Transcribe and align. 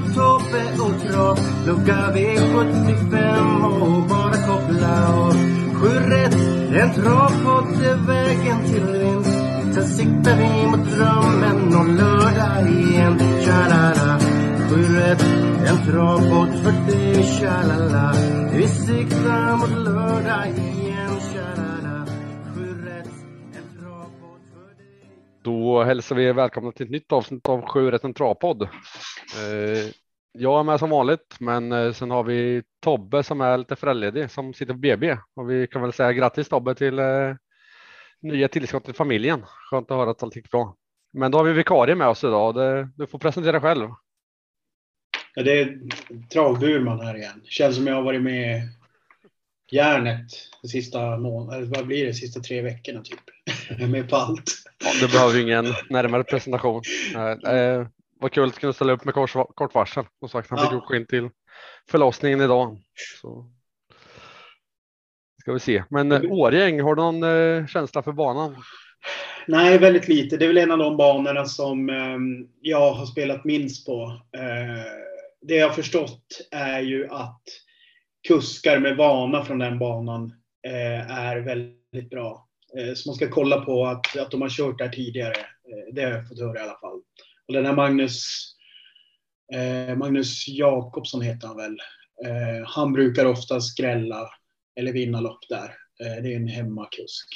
Tobbe 0.00 0.62
och 0.82 1.02
Trav 1.02 1.38
Lucka 1.66 2.12
V75 2.14 3.64
och 3.80 4.02
bara 4.08 4.32
koppla 4.32 5.14
av. 5.14 5.32
Sju 5.74 5.88
rätt, 5.88 6.34
en 6.74 6.94
travpodd 6.94 7.82
är 7.84 8.06
vägen 8.06 8.64
till 8.64 8.98
vinst. 8.98 9.38
Sen 9.74 9.86
siktar 9.86 10.36
vi 10.36 10.66
mot 10.66 10.90
drömmen 10.90 11.74
om 11.74 11.96
lördag 11.96 12.70
igen. 12.70 13.18
Tja-la-la. 13.18 14.18
Sju 14.70 14.96
rätt, 14.96 15.24
en 15.66 15.86
travpodd 15.86 16.48
för 16.62 16.92
dig 16.92 17.24
Tja-la-la. 17.24 18.14
Vi 18.52 18.68
siktar 18.68 19.56
mot 19.56 19.84
lördag 19.84 20.46
igen. 20.46 20.83
Då 25.74 25.82
hälsar 25.82 26.16
vi 26.16 26.24
er 26.24 26.32
välkomna 26.32 26.72
till 26.72 26.86
ett 26.86 26.90
nytt 26.90 27.12
avsnitt 27.12 27.48
av 27.48 27.66
Sju 27.66 27.90
rätten 27.90 28.14
travpodd. 28.14 28.62
Eh, 28.62 29.90
jag 30.32 30.60
är 30.60 30.62
med 30.62 30.78
som 30.78 30.90
vanligt, 30.90 31.36
men 31.40 31.72
eh, 31.72 31.92
sen 31.92 32.10
har 32.10 32.24
vi 32.24 32.62
Tobbe 32.82 33.22
som 33.22 33.40
är 33.40 33.58
lite 33.58 33.76
föräldraledig 33.76 34.30
som 34.30 34.54
sitter 34.54 34.72
på 34.72 34.78
BB 34.78 35.16
och 35.36 35.50
vi 35.50 35.66
kan 35.66 35.82
väl 35.82 35.92
säga 35.92 36.12
grattis 36.12 36.48
Tobbe 36.48 36.74
till 36.74 36.98
eh, 36.98 37.34
nya 38.22 38.48
tillskott 38.48 38.84
till 38.84 38.94
familjen. 38.94 39.44
Skönt 39.70 39.90
att 39.90 39.96
höra 39.96 40.10
att 40.10 40.22
allt 40.22 40.36
gick 40.36 40.50
bra. 40.50 40.76
Men 41.12 41.30
då 41.30 41.38
har 41.38 41.44
vi 41.44 41.52
vikarie 41.52 41.94
med 41.94 42.08
oss 42.08 42.24
idag. 42.24 42.56
och 42.56 42.86
du 42.96 43.06
får 43.06 43.18
presentera 43.18 43.60
själv. 43.60 43.88
Ja, 45.34 45.42
det 45.42 45.60
är 45.60 45.78
travburman 46.32 47.00
här 47.00 47.16
igen. 47.16 47.40
Känns 47.44 47.76
som 47.76 47.86
jag 47.86 47.94
har 47.94 48.02
varit 48.02 48.22
med 48.22 48.62
järnet 49.74 50.26
de 50.62 50.68
sista 50.68 51.16
månaderna, 51.16 51.66
vad 51.76 51.86
blir 51.86 52.06
det, 52.06 52.14
sista 52.14 52.40
tre 52.40 52.62
veckorna 52.62 53.02
typ. 53.02 53.20
Är 53.80 53.86
med 53.86 54.08
på 54.10 54.16
allt. 54.16 54.52
Ja, 54.84 54.90
det 55.06 55.12
behöver 55.12 55.34
ju 55.34 55.42
ingen 55.42 55.64
närmare 55.90 56.24
presentation. 56.24 56.82
Eh, 57.14 57.54
eh, 57.54 57.86
vad 58.20 58.32
kul 58.32 58.48
att 58.48 58.58
kunna 58.58 58.72
ställa 58.72 58.92
upp 58.92 59.04
med 59.04 59.14
kort, 59.14 59.30
kort 59.54 59.74
varsel. 59.74 60.04
Som 60.20 60.28
sagt, 60.28 60.50
han 60.50 60.58
fick 60.58 60.72
Ja. 60.72 60.76
åka 60.76 60.96
in 60.96 61.06
till 61.06 61.28
förlossningen 61.90 62.40
idag. 62.40 62.78
Så. 63.20 63.50
Ska 65.40 65.52
vi 65.52 65.60
se. 65.60 65.84
Men 65.90 66.12
eh, 66.12 66.22
Årgäng, 66.32 66.80
har 66.80 66.94
du 66.94 67.02
någon 67.02 67.22
eh, 67.22 67.66
känsla 67.66 68.02
för 68.02 68.12
banan? 68.12 68.56
Nej, 69.46 69.78
väldigt 69.78 70.08
lite. 70.08 70.36
Det 70.36 70.44
är 70.44 70.48
väl 70.48 70.58
en 70.58 70.70
av 70.70 70.78
de 70.78 70.96
banorna 70.96 71.44
som 71.44 71.88
eh, 71.90 72.18
jag 72.60 72.92
har 72.92 73.06
spelat 73.06 73.44
minst 73.44 73.86
på. 73.86 74.20
Eh, 74.36 74.84
det 75.42 75.54
jag 75.54 75.68
har 75.68 75.74
förstått 75.74 76.26
är 76.50 76.80
ju 76.80 77.08
att 77.10 77.42
kuskar 78.28 78.80
med 78.80 78.96
vana 78.96 79.44
från 79.44 79.58
den 79.58 79.78
banan 79.78 80.34
eh, 80.66 81.10
är 81.10 81.40
väldigt 81.40 82.10
bra. 82.10 82.48
Eh, 82.78 82.94
så 82.94 83.08
man 83.08 83.16
ska 83.16 83.30
kolla 83.30 83.60
på 83.60 83.86
att, 83.86 84.16
att 84.16 84.30
de 84.30 84.42
har 84.42 84.48
kört 84.48 84.78
där 84.78 84.88
tidigare. 84.88 85.34
Eh, 85.40 85.94
det 85.94 86.02
har 86.02 86.10
jag 86.10 86.28
fått 86.28 86.40
höra 86.40 86.58
i 86.58 86.62
alla 86.62 86.78
fall. 86.80 87.00
Och 87.48 87.54
den 87.54 87.66
här 87.66 87.76
Magnus, 87.76 88.24
eh, 89.54 89.96
Magnus 89.96 90.48
Jakobsson 90.48 91.22
heter 91.22 91.48
han 91.48 91.56
väl. 91.56 91.76
Eh, 92.24 92.66
han 92.66 92.92
brukar 92.92 93.26
ofta 93.26 93.60
skrälla 93.60 94.30
eller 94.76 94.92
vinna 94.92 95.20
lopp 95.20 95.48
där. 95.48 95.76
Eh, 96.00 96.22
det 96.22 96.32
är 96.32 96.36
en 96.36 96.48
hemmakusk. 96.48 97.28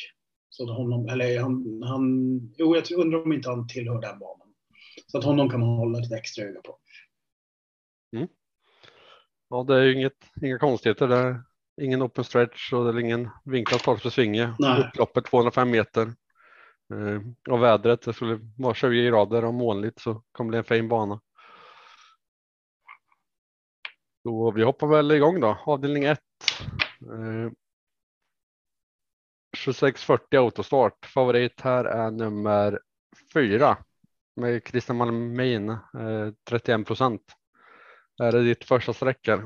Så 0.50 0.62
att 0.64 0.76
honom, 0.76 1.08
eller 1.08 1.40
han, 1.40 1.82
han, 1.82 2.40
jo, 2.58 2.76
jag 2.76 2.90
undrar 2.90 3.22
om 3.22 3.32
inte 3.32 3.48
han 3.48 3.68
tillhör 3.68 4.00
den 4.00 4.18
banan. 4.18 4.48
Så 5.06 5.18
att 5.18 5.24
honom 5.24 5.50
kan 5.50 5.60
man 5.60 5.68
hålla 5.68 5.98
ett 5.98 6.12
extra 6.12 6.44
öga 6.44 6.60
på. 6.60 6.78
Mm. 8.16 8.28
Ja, 9.50 9.64
det 9.68 9.74
är 9.74 9.82
ju 9.82 9.94
inget, 9.94 10.30
inga 10.42 10.58
konstigheter. 10.58 11.08
Det 11.08 11.16
är 11.16 11.42
ingen 11.82 12.02
open 12.02 12.24
stretch 12.24 12.72
och 12.72 12.84
det 12.84 12.90
är 12.90 12.98
ingen 12.98 13.30
vinklad 13.44 13.80
start 13.80 14.00
för 14.00 14.10
svinge. 14.10 14.54
Upploppet 14.88 15.24
205 15.24 15.70
meter. 15.70 16.02
Eh, 16.94 17.52
och 17.52 17.62
vädret, 17.62 18.02
det 18.02 18.12
skulle 18.12 18.40
vara 18.56 18.74
20 18.74 19.06
grader 19.08 19.44
och 19.44 19.54
molnigt 19.54 20.00
så 20.00 20.22
kommer 20.32 20.48
det 20.48 20.50
bli 20.50 20.58
en 20.58 20.64
fin 20.64 20.88
bana. 20.88 21.20
Så 24.22 24.50
vi 24.50 24.62
hoppar 24.64 24.86
väl 24.86 25.10
igång 25.10 25.40
då. 25.40 25.58
Avdelning 25.66 26.04
1. 26.04 26.20
Eh, 27.02 27.52
2640 29.64 30.38
autostart. 30.38 31.06
Favorit 31.06 31.60
här 31.60 31.84
är 31.84 32.10
nummer 32.10 32.80
4 33.32 33.76
med 34.36 34.62
Christian 34.68 34.96
Malmin, 34.96 35.68
eh, 35.70 35.78
31 36.48 36.86
procent. 36.86 37.22
Är 38.18 38.32
det 38.32 38.44
ditt 38.44 38.64
första 38.64 38.92
sträckare? 38.92 39.42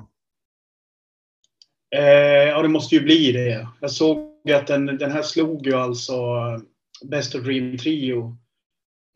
Eh, 1.96 2.48
ja, 2.48 2.62
det 2.62 2.68
måste 2.68 2.94
ju 2.94 3.00
bli 3.00 3.32
det. 3.32 3.68
Jag 3.80 3.90
såg 3.90 4.50
att 4.50 4.66
den, 4.66 4.86
den 4.86 5.12
här 5.12 5.22
slog 5.22 5.66
ju 5.66 5.74
alltså 5.74 6.12
eh, 6.12 6.58
Best 7.08 7.34
of 7.34 7.42
Dream 7.42 7.78
Trio 7.78 8.36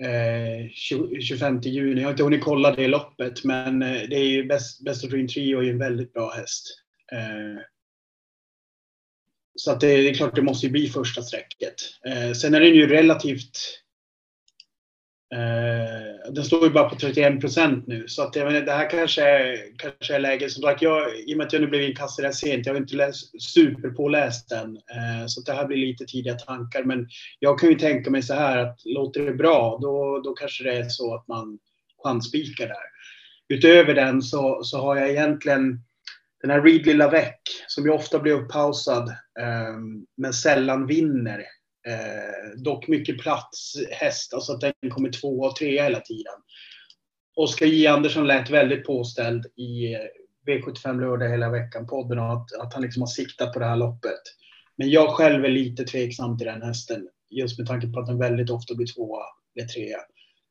eh, 0.02 0.70
20, 0.70 1.20
25 1.20 1.60
juni. 1.60 2.00
Jag 2.00 2.06
har 2.06 2.12
inte 2.12 2.22
hunnit 2.22 2.44
kolla 2.44 2.76
det 2.76 2.88
loppet, 2.88 3.44
men 3.44 3.82
eh, 3.82 4.02
det 4.08 4.16
är 4.16 4.28
ju 4.28 4.44
Best, 4.44 4.84
Best 4.84 5.04
of 5.04 5.10
Dream 5.10 5.28
Trio 5.28 5.58
är 5.58 5.62
ju 5.62 5.70
en 5.70 5.78
väldigt 5.78 6.12
bra 6.12 6.30
häst. 6.30 6.66
Eh, 7.12 7.62
så 9.54 9.72
att 9.72 9.80
det, 9.80 9.96
det 9.96 10.10
är 10.10 10.14
klart 10.14 10.34
det 10.34 10.42
måste 10.42 10.66
ju 10.66 10.72
bli 10.72 10.88
första 10.88 11.22
strecket. 11.22 11.74
Eh, 12.06 12.32
sen 12.32 12.54
är 12.54 12.60
den 12.60 12.74
ju 12.74 12.86
relativt 12.86 13.58
Eh, 15.34 16.32
den 16.32 16.44
står 16.44 16.64
ju 16.64 16.70
bara 16.70 16.88
på 16.88 16.96
31 16.96 17.40
procent 17.40 17.86
nu, 17.86 18.08
så 18.08 18.22
att 18.22 18.36
jag 18.36 18.46
menar, 18.46 18.60
det 18.60 18.72
här 18.72 18.90
kanske 18.90 19.22
är, 19.22 19.58
kanske 19.78 20.14
är 20.14 20.18
läge. 20.18 20.50
Som 20.50 20.62
sagt, 20.62 20.82
jag, 20.82 21.18
I 21.18 21.34
och 21.34 21.38
med 21.38 21.46
att 21.46 21.52
jag 21.52 21.62
nu 21.62 21.68
blev 21.68 21.82
inkastad 21.82 22.22
där 22.22 22.32
sent, 22.32 22.66
jag 22.66 22.74
har 22.74 22.80
inte 22.80 22.96
läst, 22.96 23.42
superpåläst 23.42 24.48
den. 24.48 24.76
Eh, 24.76 25.26
så 25.26 25.40
att 25.40 25.46
det 25.46 25.52
här 25.52 25.66
blir 25.66 25.76
lite 25.76 26.04
tidiga 26.04 26.34
tankar. 26.34 26.82
Men 26.84 27.08
jag 27.38 27.58
kan 27.58 27.68
ju 27.68 27.74
tänka 27.74 28.10
mig 28.10 28.22
så 28.22 28.34
här 28.34 28.58
att 28.58 28.80
låter 28.84 29.20
det 29.20 29.34
bra, 29.34 29.78
då, 29.82 30.20
då 30.24 30.34
kanske 30.34 30.64
det 30.64 30.76
är 30.76 30.88
så 30.88 31.14
att 31.14 31.28
man 31.28 31.58
chansspikar 32.02 32.66
där. 32.66 32.86
Utöver 33.48 33.94
den 33.94 34.22
så, 34.22 34.64
så 34.64 34.78
har 34.78 34.96
jag 34.96 35.10
egentligen 35.10 35.80
den 36.42 36.50
här 36.50 36.62
Reed 36.62 36.86
Lilla 36.86 37.12
som 37.66 37.84
ju 37.84 37.90
ofta 37.90 38.18
blir 38.18 38.32
upppausad, 38.32 39.08
eh, 39.40 39.76
men 40.16 40.32
sällan 40.32 40.86
vinner. 40.86 41.44
Eh, 41.86 42.62
dock 42.62 42.88
mycket 42.88 43.18
plats 43.18 43.72
häst, 43.90 44.34
alltså 44.34 44.52
att 44.52 44.60
den 44.60 44.90
kommer 44.90 45.10
två 45.10 45.40
och 45.40 45.56
tre 45.56 45.82
hela 45.82 46.00
tiden. 46.00 46.34
Oskar 47.36 47.66
J 47.66 47.86
Andersson 47.86 48.26
lät 48.26 48.50
väldigt 48.50 48.86
påställd 48.86 49.46
i 49.56 49.94
eh, 49.94 50.00
V75 50.46 51.00
lördag 51.00 51.28
hela 51.28 51.50
veckan, 51.50 51.86
podden, 51.86 52.18
och 52.18 52.32
att, 52.32 52.52
att 52.60 52.74
han 52.74 52.82
liksom 52.82 53.02
har 53.02 53.06
siktat 53.06 53.52
på 53.52 53.58
det 53.58 53.66
här 53.66 53.76
loppet. 53.76 54.20
Men 54.76 54.90
jag 54.90 55.08
själv 55.08 55.44
är 55.44 55.48
lite 55.48 55.84
tveksam 55.84 56.38
till 56.38 56.46
den 56.46 56.62
hästen, 56.62 57.08
just 57.30 57.58
med 57.58 57.68
tanke 57.68 57.86
på 57.86 58.00
att 58.00 58.06
den 58.06 58.18
väldigt 58.18 58.50
ofta 58.50 58.74
blir 58.74 58.86
tvåa 58.86 59.22
eller 59.56 59.68
trea. 59.68 59.98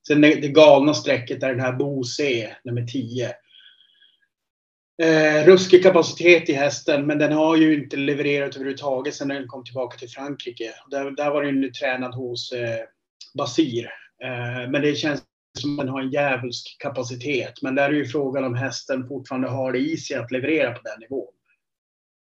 Sen 0.08 0.22
det, 0.22 0.36
det 0.36 0.48
galna 0.48 0.94
strecket 0.94 1.44
är 1.44 1.50
den 1.50 1.60
här 1.60 1.74
Bo 1.74 2.04
C, 2.04 2.50
nummer 2.64 2.88
10. 2.88 3.36
Eh, 4.97 5.45
ruskig 5.45 5.83
kapacitet 5.83 6.50
i 6.50 6.53
hästen, 6.53 7.07
men 7.07 7.18
den 7.18 7.31
har 7.31 7.56
ju 7.56 7.83
inte 7.83 7.97
levererat 7.97 8.56
överhuvudtaget 8.56 9.15
sedan 9.15 9.27
den 9.27 9.47
kom 9.47 9.63
tillbaka 9.63 9.97
till 9.97 10.09
Frankrike. 10.09 10.74
Där, 10.92 11.12
där 11.12 11.31
var 11.31 11.44
den 11.44 11.63
ju 11.63 11.71
tränad 11.71 12.15
hos 12.15 12.51
eh, 12.51 12.86
Basir. 13.38 13.89
Eh, 14.24 14.71
men 14.71 14.81
det 14.81 14.95
känns 14.95 15.24
som 15.59 15.80
att 15.80 15.86
den 15.86 15.94
har 15.94 16.01
en 16.01 16.12
djävulsk 16.12 16.77
kapacitet. 16.80 17.62
Men 17.62 17.75
där 17.75 17.89
är 17.89 17.94
ju 17.94 18.06
frågan 18.06 18.44
om 18.44 18.56
hästen 18.56 19.07
fortfarande 19.07 19.50
har 19.50 19.71
det 19.71 19.80
i 19.80 19.97
sig 19.97 20.18
att 20.18 20.31
leverera 20.31 20.71
på 20.71 20.81
den 20.83 21.00
nivån. 21.00 21.33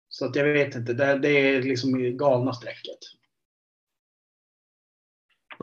Så 0.08 0.26
att 0.26 0.36
jag 0.36 0.44
vet 0.44 0.74
inte, 0.74 0.92
det, 0.92 1.18
det 1.18 1.28
är 1.28 1.62
liksom 1.62 2.16
galna 2.16 2.52
strecket. 2.52 2.98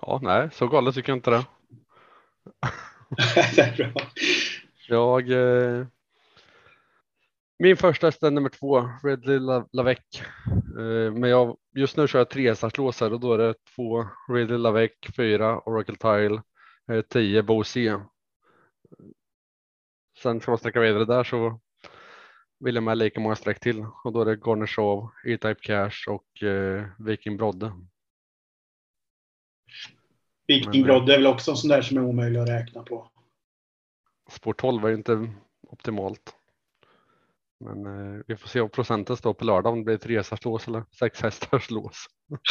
Ja, 0.01 0.19
nej, 0.23 0.49
så 0.53 0.67
galet 0.67 0.95
tycker 0.95 1.09
jag 1.09 1.17
inte 1.17 1.29
det. 1.29 1.45
det 3.55 3.61
är 3.61 3.77
bra. 3.77 4.01
Jag. 4.87 5.31
Eh, 5.31 5.87
min 7.59 7.77
första 7.77 8.07
häst 8.07 8.23
är 8.23 8.31
nummer 8.31 8.49
två, 8.49 8.89
Redley 9.03 9.39
La- 9.39 9.67
Lavec. 9.71 9.99
Eh, 10.79 11.13
men 11.13 11.29
jag, 11.29 11.57
just 11.75 11.97
nu 11.97 12.07
kör 12.07 12.19
jag 12.19 12.29
tre 12.29 12.55
startlåsar 12.55 13.11
och 13.11 13.19
då 13.19 13.33
är 13.33 13.37
det 13.37 13.53
två 13.75 14.05
Redley 14.29 14.57
Lavec, 14.57 14.91
fyra 15.15 15.59
Oracle 15.59 15.95
Tile, 15.95 16.41
eh, 16.91 17.01
tio 17.01 17.43
Bo 17.43 17.63
C. 17.63 17.95
Sen 20.23 20.41
ska 20.41 20.51
man 20.51 20.57
sträcka 20.57 20.79
vidare 20.79 21.05
där 21.05 21.23
så 21.23 21.59
vill 22.59 22.75
jag 22.75 22.83
med 22.83 22.97
lika 22.97 23.19
många 23.19 23.35
streck 23.35 23.59
till 23.59 23.85
och 24.03 24.13
då 24.13 24.21
är 24.21 24.25
det 24.25 24.35
Garner 24.35 24.67
Show, 24.67 25.11
E-Type 25.25 25.61
Cash 25.61 26.09
och 26.09 26.43
eh, 26.43 26.85
Viking 26.99 27.37
Brodde. 27.37 27.71
Viking 30.47 30.83
Brodde 30.83 31.13
är 31.13 31.17
väl 31.17 31.27
också 31.27 31.51
en 31.51 31.57
sån 31.57 31.69
där 31.69 31.81
som 31.81 31.97
är 31.97 32.01
omöjlig 32.03 32.39
att 32.39 32.49
räkna 32.49 32.83
på. 32.83 33.11
spår 34.29 34.53
12 34.53 34.85
är 34.85 34.91
inte 34.93 35.29
optimalt. 35.67 36.36
Men 37.59 37.85
eh, 37.85 38.21
vi 38.27 38.37
får 38.37 38.47
se 38.49 38.61
vad 38.61 38.71
procenten 38.71 39.17
står 39.17 39.33
på 39.33 39.45
lördag 39.45 39.73
om 39.73 39.79
det 39.79 39.85
blir 39.85 39.95
ett 39.95 40.05
resarslås 40.05 40.67
eller 40.67 40.83
sex 40.99 41.21
hästars 41.21 41.71
lås. 41.71 42.05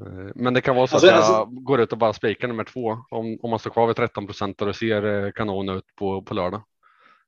Eh, 0.00 0.30
Men 0.34 0.54
det 0.54 0.60
kan 0.60 0.76
vara 0.76 0.86
så 0.86 0.94
Alltså, 0.94 1.08
att 1.08 1.14
jag 1.14 1.22
alltså- 1.22 1.44
går 1.44 1.80
ut 1.80 1.92
och 1.92 1.98
bara 1.98 2.12
spikar 2.12 2.48
nummer 2.48 2.64
två 2.64 2.98
om, 3.10 3.38
om 3.42 3.50
man 3.50 3.58
står 3.58 3.70
kvar 3.70 3.86
vid 3.86 3.96
13 3.96 4.26
procent 4.26 4.60
och 4.60 4.66
det 4.66 4.74
ser 4.74 5.24
eh, 5.24 5.32
kanon 5.32 5.68
ut 5.68 5.84
på, 5.96 6.22
på 6.22 6.34
lördag. 6.34 6.62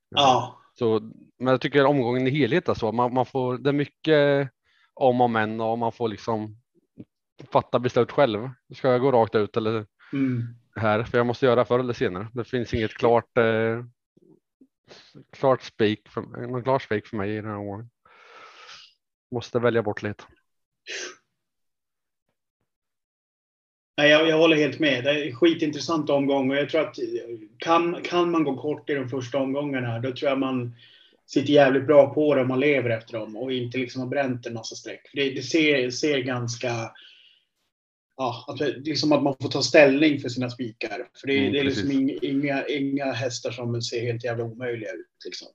Ja, 0.09 0.57
Så, 0.73 0.99
men 1.39 1.47
jag 1.51 1.61
tycker 1.61 1.85
omgången 1.85 2.27
i 2.27 2.29
helhet 2.29 2.69
är 2.69 2.73
så. 2.73 2.91
Man, 2.91 3.13
man 3.13 3.25
får, 3.25 3.57
det 3.57 3.69
är 3.69 3.73
mycket 3.73 4.49
om 4.93 5.21
och 5.21 5.29
men 5.29 5.61
och 5.61 5.77
man 5.79 5.91
får 5.91 6.07
liksom 6.07 6.57
fatta 7.51 7.79
beslut 7.79 8.11
själv. 8.11 8.49
Ska 8.75 8.91
jag 8.91 9.01
gå 9.01 9.11
rakt 9.11 9.35
ut 9.35 9.57
eller 9.57 9.85
mm. 10.13 10.43
här? 10.75 11.03
För 11.03 11.17
jag 11.17 11.27
måste 11.27 11.45
göra 11.45 11.65
förr 11.65 11.79
eller 11.79 11.93
senare. 11.93 12.27
Det 12.33 12.43
finns 12.43 12.73
inget 12.73 12.93
klart, 12.93 13.37
eh, 13.37 13.83
klart 15.31 15.63
spik 15.63 16.09
för, 16.09 16.21
någon 16.21 16.63
klar 16.63 16.79
spik 16.79 17.07
för 17.07 17.17
mig 17.17 17.31
i 17.31 17.35
den 17.35 17.45
här 17.45 17.57
omgången. 17.57 17.89
Måste 19.31 19.59
välja 19.59 19.83
bort 19.83 20.03
lite. 20.03 20.23
Nej, 23.97 24.09
jag, 24.09 24.27
jag 24.27 24.37
håller 24.37 24.55
helt 24.55 24.79
med. 24.79 25.03
Det 25.03 25.09
är 25.09 25.27
en 25.27 25.35
skitintressant 25.35 26.09
omgång 26.09 26.49
och 26.49 26.55
jag 26.55 26.69
tror 26.69 26.81
att 26.81 26.95
kan, 27.57 28.01
kan 28.03 28.31
man 28.31 28.43
gå 28.43 28.57
kort 28.57 28.89
i 28.89 28.93
de 28.93 29.09
första 29.09 29.37
omgångarna 29.37 29.99
då 29.99 30.11
tror 30.11 30.29
jag 30.29 30.39
man 30.39 30.75
sitter 31.25 31.53
jävligt 31.53 31.87
bra 31.87 32.13
på 32.13 32.35
det 32.35 32.41
om 32.41 32.47
man 32.47 32.59
lever 32.59 32.89
efter 32.89 33.13
dem 33.13 33.35
och 33.37 33.51
inte 33.51 33.77
liksom 33.77 34.01
har 34.01 34.07
bränt 34.07 34.45
en 34.45 34.53
massa 34.53 34.75
streck. 34.75 35.09
Det, 35.13 35.29
det 35.29 35.41
ser, 35.41 35.89
ser 35.89 36.19
ganska... 36.19 36.91
Ja, 38.17 38.45
att, 38.47 38.59
liksom 38.59 39.11
att 39.11 39.23
man 39.23 39.35
får 39.41 39.49
ta 39.49 39.61
ställning 39.61 40.19
för 40.19 40.29
sina 40.29 40.49
spikar. 40.49 41.09
För 41.13 41.27
det, 41.27 41.37
Mm, 41.37 41.53
det 41.53 41.59
är 41.59 41.63
liksom 41.63 41.91
inga, 41.91 42.13
inga, 42.21 42.65
inga 42.67 43.11
hästar 43.11 43.51
som 43.51 43.81
ser 43.81 44.01
helt 44.01 44.23
jävla 44.23 44.43
omöjliga 44.43 44.91
ut. 44.91 45.25
Liksom. 45.25 45.47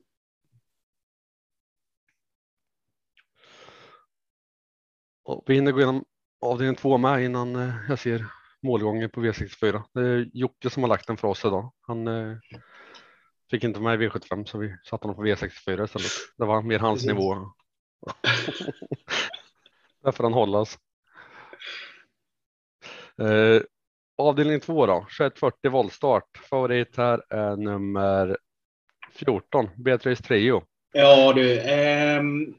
Och 5.23 5.43
vi 5.47 5.55
hinner 5.55 5.71
gå 5.71 5.77
igenom 5.79 6.05
avdelning 6.41 6.75
två 6.75 6.97
med 6.97 7.23
innan 7.25 7.55
eh, 7.55 7.73
jag 7.89 7.99
ser 7.99 8.25
målgången 8.61 9.09
på 9.09 9.21
V64. 9.21 9.83
Det 9.93 10.01
är 10.01 10.29
Jocke 10.33 10.69
som 10.69 10.83
har 10.83 10.87
lagt 10.87 11.07
den 11.07 11.17
för 11.17 11.27
oss 11.27 11.45
idag. 11.45 11.73
Han 11.81 12.07
eh, 12.07 12.37
fick 13.51 13.63
inte 13.63 13.79
med 13.79 14.01
i 14.01 14.07
V75 14.07 14.45
så 14.45 14.57
vi 14.57 14.75
satte 14.83 15.07
honom 15.07 15.15
på 15.15 15.23
V64 15.23 15.85
istället. 15.85 16.11
Det 16.37 16.45
var 16.45 16.61
mer 16.61 16.79
hans 16.79 16.99
Precis. 16.99 17.07
nivå. 17.07 17.35
Där 20.03 20.11
får 20.11 20.23
han 20.23 20.33
hållas. 20.33 20.77
Eh, 23.21 23.61
avdelning 24.17 24.59
två 24.59 24.85
då, 24.85 25.05
2140 25.17 25.71
voltstart. 25.71 26.37
Favorit 26.49 26.97
här 26.97 27.21
är 27.29 27.55
nummer 27.55 28.37
14, 29.13 29.69
Beatrice 29.75 30.19
Trio. 30.19 30.63
Ja 30.93 31.33
du. 31.33 31.59
ehm, 31.59 32.55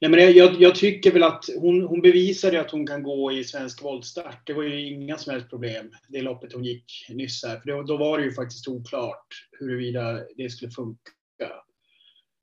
Nej, 0.00 0.10
men 0.10 0.36
jag, 0.36 0.62
jag, 0.62 0.74
tycker 0.74 1.12
väl 1.12 1.22
att 1.22 1.44
hon, 1.60 1.82
hon 1.82 2.00
bevisade 2.00 2.60
att 2.60 2.70
hon 2.70 2.86
kan 2.86 3.02
gå 3.02 3.32
i 3.32 3.44
svensk 3.44 3.82
voltstart. 3.82 4.46
Det 4.46 4.52
var 4.52 4.62
ju 4.62 4.86
inga 4.86 5.18
som 5.18 5.32
helst 5.32 5.50
problem, 5.50 5.90
det 6.08 6.22
loppet 6.22 6.52
hon 6.52 6.64
gick 6.64 7.06
nyss 7.08 7.44
här. 7.44 7.60
För 7.60 7.68
då, 7.68 7.82
då 7.82 7.96
var 7.96 8.18
det 8.18 8.24
ju 8.24 8.32
faktiskt 8.32 8.68
oklart 8.68 9.26
huruvida 9.60 10.20
det 10.36 10.50
skulle 10.50 10.70
funka. 10.70 11.10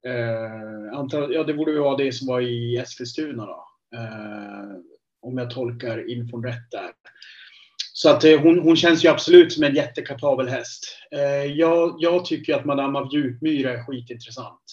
Eh, 0.08 0.98
antal, 0.98 1.34
ja, 1.34 1.44
det 1.44 1.54
borde 1.54 1.72
ju 1.72 1.80
vara 1.80 1.98
det 1.98 2.12
som 2.12 2.28
var 2.28 2.42
i 2.42 2.78
Eskilstuna 2.78 3.46
då. 3.46 3.68
Eh, 3.96 4.91
om 5.22 5.38
jag 5.38 5.50
tolkar 5.50 6.10
infon 6.10 6.44
rätt 6.44 6.72
där. 6.72 6.92
Så 7.94 8.10
att 8.10 8.24
eh, 8.24 8.40
hon, 8.42 8.60
hon 8.60 8.76
känns 8.76 9.06
ju 9.06 9.10
absolut 9.10 9.54
som 9.54 9.64
en 9.64 9.76
jättekapabel 9.76 10.48
häst. 10.48 10.98
Eh, 11.12 11.46
jag, 11.46 11.96
jag 12.00 12.26
tycker 12.26 12.56
att 12.56 12.66
Madame 12.66 13.00
av 13.00 13.14
Djupmyra 13.14 13.74
är 13.74 13.84
skitintressant 13.84 14.64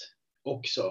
också. 0.45 0.83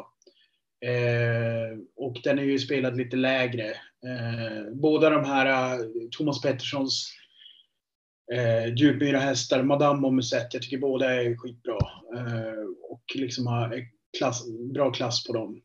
Eh, 0.85 1.77
och 1.95 2.17
den 2.23 2.39
är 2.39 2.43
ju 2.43 2.59
spelad 2.59 2.97
lite 2.97 3.15
lägre. 3.15 3.69
Eh, 4.05 4.73
båda 4.73 5.09
de 5.09 5.25
här 5.25 5.73
eh, 5.73 5.85
Thomas 6.11 6.41
Petterssons 6.41 7.13
eh, 8.33 8.73
Djupmyra 8.75 9.19
hästar, 9.19 9.63
Madame 9.63 10.07
och 10.07 10.13
Musette, 10.13 10.49
jag 10.51 10.61
tycker 10.61 10.77
båda 10.77 11.13
är 11.13 11.37
skitbra. 11.37 11.77
Eh, 12.15 12.63
och 12.89 13.03
liksom 13.15 13.47
har 13.47 13.81
klass, 14.17 14.45
bra 14.73 14.91
klass 14.91 15.27
på 15.27 15.33
dem. 15.33 15.61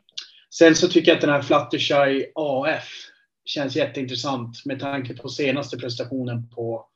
Sen 0.50 0.76
så 0.76 0.88
tycker 0.88 1.10
jag 1.10 1.16
att 1.16 1.20
den 1.20 1.30
här 1.30 1.42
Fluttershy 1.42 2.26
AF 2.34 3.11
känns 3.44 3.76
jätteintressant 3.76 4.64
med 4.64 4.80
tanke 4.80 5.16
på 5.16 5.28
senaste 5.28 5.76
prestationen 5.76 6.48
på, 6.48 6.86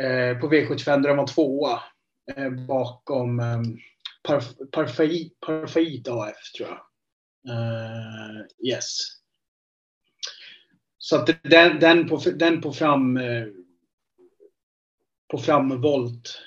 eh, 0.00 0.38
på 0.38 0.50
V75 0.50 1.02
där 1.02 1.08
de 1.08 1.16
var 1.16 1.26
tvåa 1.26 1.82
eh, 2.36 2.50
bakom 2.50 3.40
eh, 3.40 3.62
Parfait, 4.72 5.40
Parfait 5.40 6.08
AF 6.08 6.52
tror 6.56 6.68
jag. 6.68 6.80
Uh, 7.48 8.42
yes. 8.68 8.98
Så 10.98 11.16
att 11.16 11.26
den, 11.42 11.80
den, 11.80 12.08
på, 12.08 12.16
den 12.34 12.60
på 12.60 12.72
fram 12.72 13.16
eh, 13.16 13.46
på 15.30 15.38
framvolt. 15.38 16.38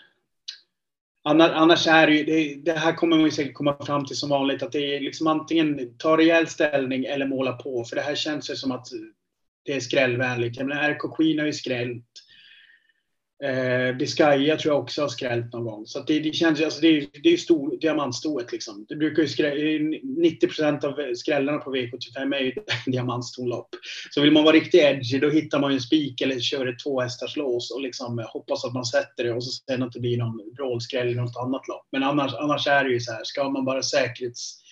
Annars, 1.25 1.87
är 1.87 2.07
det 2.07 2.13
ju, 2.13 2.23
det, 2.23 2.71
det 2.71 2.79
här 2.79 2.93
kommer 2.93 3.15
man 3.15 3.25
ju 3.25 3.31
säkert 3.31 3.53
komma 3.53 3.77
fram 3.85 4.05
till 4.05 4.15
som 4.15 4.29
vanligt 4.29 4.63
att 4.63 4.71
det 4.71 4.95
är 4.95 4.99
liksom 4.99 5.27
antingen 5.27 5.97
ta 5.97 6.17
rejäl 6.17 6.47
ställning 6.47 7.05
eller 7.05 7.25
måla 7.27 7.53
på. 7.53 7.83
För 7.83 7.95
det 7.95 8.01
här 8.01 8.15
känns 8.15 8.51
ju 8.51 8.55
som 8.55 8.71
att 8.71 8.87
det 9.65 9.73
är 9.73 9.79
skrällvänligt. 9.79 10.57
Jag 10.57 10.67
menar, 10.67 10.89
RK 10.89 11.15
Queen 11.17 11.39
har 11.39 11.45
ju 11.45 11.53
skrällt. 11.53 12.05
Eh, 13.43 13.95
Biscaya 13.97 14.57
tror 14.57 14.73
jag 14.73 14.83
också 14.83 15.01
har 15.01 15.09
skrällt 15.09 15.53
någon 15.53 15.63
gång. 15.63 15.85
Så 15.85 15.99
att 15.99 16.07
det, 16.07 16.19
det 16.19 16.33
känns 16.33 16.59
ju, 16.59 16.65
alltså 16.65 16.81
det 16.81 16.87
är, 16.87 17.07
det 17.23 17.29
är 17.29 17.31
ju 17.31 17.37
stor, 17.37 17.77
diamantstoet 17.81 18.51
liksom. 18.51 18.85
Det 18.89 18.95
brukar 18.95 19.21
ju 19.21 19.27
skräll, 19.27 19.57
90 20.03 20.47
procent 20.47 20.83
av 20.83 21.15
skrällarna 21.15 21.57
på 21.57 21.75
V75 21.75 22.35
är 22.35 22.39
ju 22.39 22.53
diamantstonlopp. 22.91 23.69
Så 24.11 24.21
vill 24.21 24.31
man 24.31 24.43
vara 24.43 24.55
riktigt 24.55 24.81
edgy 24.81 25.19
då 25.19 25.29
hittar 25.29 25.59
man 25.59 25.71
ju 25.71 25.75
en 25.75 25.81
spik 25.81 26.21
eller 26.21 26.39
kör 26.39 26.67
ett 26.67 26.79
tvåhästarslås 26.79 27.71
och 27.71 27.81
liksom 27.81 28.19
eh, 28.19 28.25
hoppas 28.25 28.65
att 28.65 28.73
man 28.73 28.85
sätter 28.85 29.23
det 29.23 29.33
och 29.33 29.43
så 29.43 29.51
sen 29.51 29.83
att 29.83 29.91
det 29.91 29.99
blir 29.99 30.17
någon 30.17 30.41
vrålskräll 30.57 31.09
i 31.09 31.15
något 31.15 31.37
annat 31.37 31.67
lopp. 31.67 31.87
Men 31.91 32.03
annars, 32.03 32.33
annars 32.33 32.67
är 32.67 32.83
det 32.83 32.91
ju 32.91 32.99
så 32.99 33.11
här, 33.11 33.21
ska 33.23 33.49
man 33.49 33.65
bara 33.65 33.83
säkerhets 33.83 34.62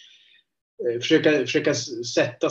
Eh, 0.87 0.99
försöka, 0.99 1.31
försöka 1.31 1.73
sätta 2.15 2.49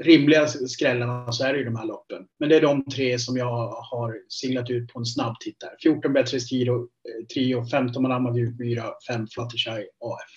rimliga 0.00 0.46
skrällarna 0.46 1.32
så 1.32 1.44
är 1.44 1.52
det 1.52 1.58
ju 1.58 1.64
de 1.64 1.76
här 1.76 1.86
loppen. 1.86 2.26
Men 2.38 2.48
det 2.48 2.56
är 2.56 2.60
de 2.60 2.84
tre 2.84 3.18
som 3.18 3.36
jag 3.36 3.68
har 3.68 4.20
singlat 4.28 4.70
ut 4.70 4.92
på 4.92 4.98
en 4.98 5.06
snabb 5.06 5.40
titt 5.40 5.60
där. 5.60 5.76
14 5.82 6.12
bättre 6.12 6.36
eh, 6.36 6.40
trio, 6.40 6.88
trio 7.34 7.64
15 7.64 8.02
Madame 8.02 8.38
Djupmyra, 8.38 8.92
5 9.08 9.26
Fluttershy 9.26 9.86
AF. 10.00 10.30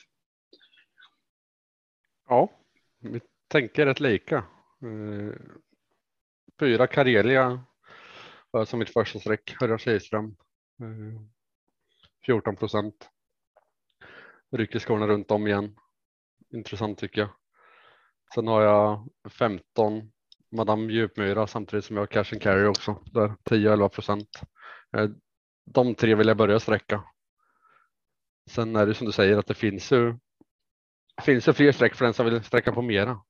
Ja, 2.30 2.52
vi 3.00 3.22
tänker 3.48 3.86
rätt 3.86 4.00
lika. 4.00 4.36
Eh, 4.36 5.34
fyra 6.60 6.88
Karelia 6.88 7.64
som 8.66 8.80
mitt 8.80 8.94
första 8.94 9.20
streck. 9.20 9.56
Hörja 9.60 9.78
Kihlström. 9.78 10.36
14 12.26 12.56
procent. 12.56 13.10
Rycker 14.52 14.80
skorna 14.80 15.08
runt 15.08 15.32
om 15.32 15.48
igen. 15.48 15.76
Intressant 16.54 17.00
tycker 17.00 17.22
jag. 17.22 17.30
Sen 18.34 18.48
har 18.48 18.62
jag 18.62 19.10
15 19.30 20.12
Madame 20.52 20.94
Djupmyra 20.94 21.48
samtidigt 21.48 21.86
som 21.86 21.96
jag 21.96 22.02
har 22.02 22.08
Cash 22.08 22.34
and 22.34 22.42
Carry 22.42 22.66
också. 22.66 23.04
Där 23.06 23.34
10-11 23.44 23.90
procent. 23.90 24.42
Eh, 24.98 25.10
de 25.66 25.96
tre 25.96 26.16
vill 26.16 26.28
jag 26.28 26.38
börja 26.38 26.60
sträcka. 26.60 27.04
Sen 28.50 28.76
är 28.76 28.86
det 28.86 28.94
som 28.94 29.08
du 29.08 29.14
säger 29.14 29.38
att 29.38 29.48
det 29.48 29.54
finns 29.54 29.92
ju 29.92 30.18
finns 31.22 31.48
ju 31.48 31.54
fler 31.54 31.72
streck 31.72 31.96
för 31.96 32.06
den 32.06 32.14
som 32.14 32.26
vill 32.26 32.44
sträcka 32.44 32.72
på 32.72 32.82
mera. 32.82 33.22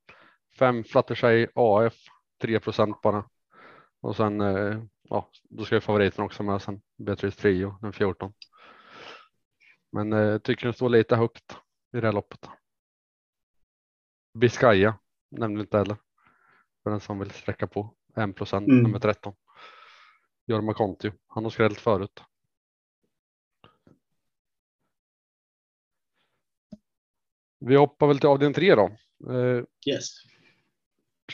5 0.60 0.84
Fluttershy 0.84 1.48
AF 1.56 1.96
3 2.42 2.60
procent 2.60 3.02
bara. 3.02 3.26
Och 4.02 4.16
sen 4.16 4.42
eh, 4.42 4.84
ja, 5.10 5.30
då 5.44 5.66
ska 5.66 5.76
ju 5.76 5.82
favoriten 5.82 6.26
också 6.26 6.44
med 6.44 6.62
sen 6.62 6.82
Beatrice 6.98 7.36
Trio 7.36 7.78
den 7.82 7.94
14. 7.94 8.34
Men 9.92 10.12
jag 10.12 10.44
tycker 10.44 10.66
den 10.66 10.74
står 10.74 10.90
lite 10.90 11.16
högt 11.16 11.58
i 11.94 12.00
det 12.00 12.08
här 12.08 12.14
loppet. 12.14 12.50
Biscaya 14.38 15.00
nämnde 15.30 15.62
inte 15.62 15.78
heller. 15.78 15.98
För 16.84 16.90
den 16.92 17.00
som 17.00 17.20
vill 17.20 17.32
sträcka 17.32 17.68
på 17.68 17.94
1 18.16 18.36
procent 18.36 18.68
Mm. 18.68 18.84
nummer 18.84 19.00
13. 19.00 19.34
Jorma 20.46 20.74
Kontio. 20.74 21.12
Han 21.28 21.44
har 21.44 21.52
skrällt 21.52 21.80
förut. 21.80 22.22
Vi 27.60 27.76
hoppar 27.76 28.08
väl 28.08 28.20
till 28.20 28.30
avdelning 28.30 28.54
3 28.54 28.76
då. 28.76 28.86
Eh, 29.34 29.64
Yes. 29.88 30.10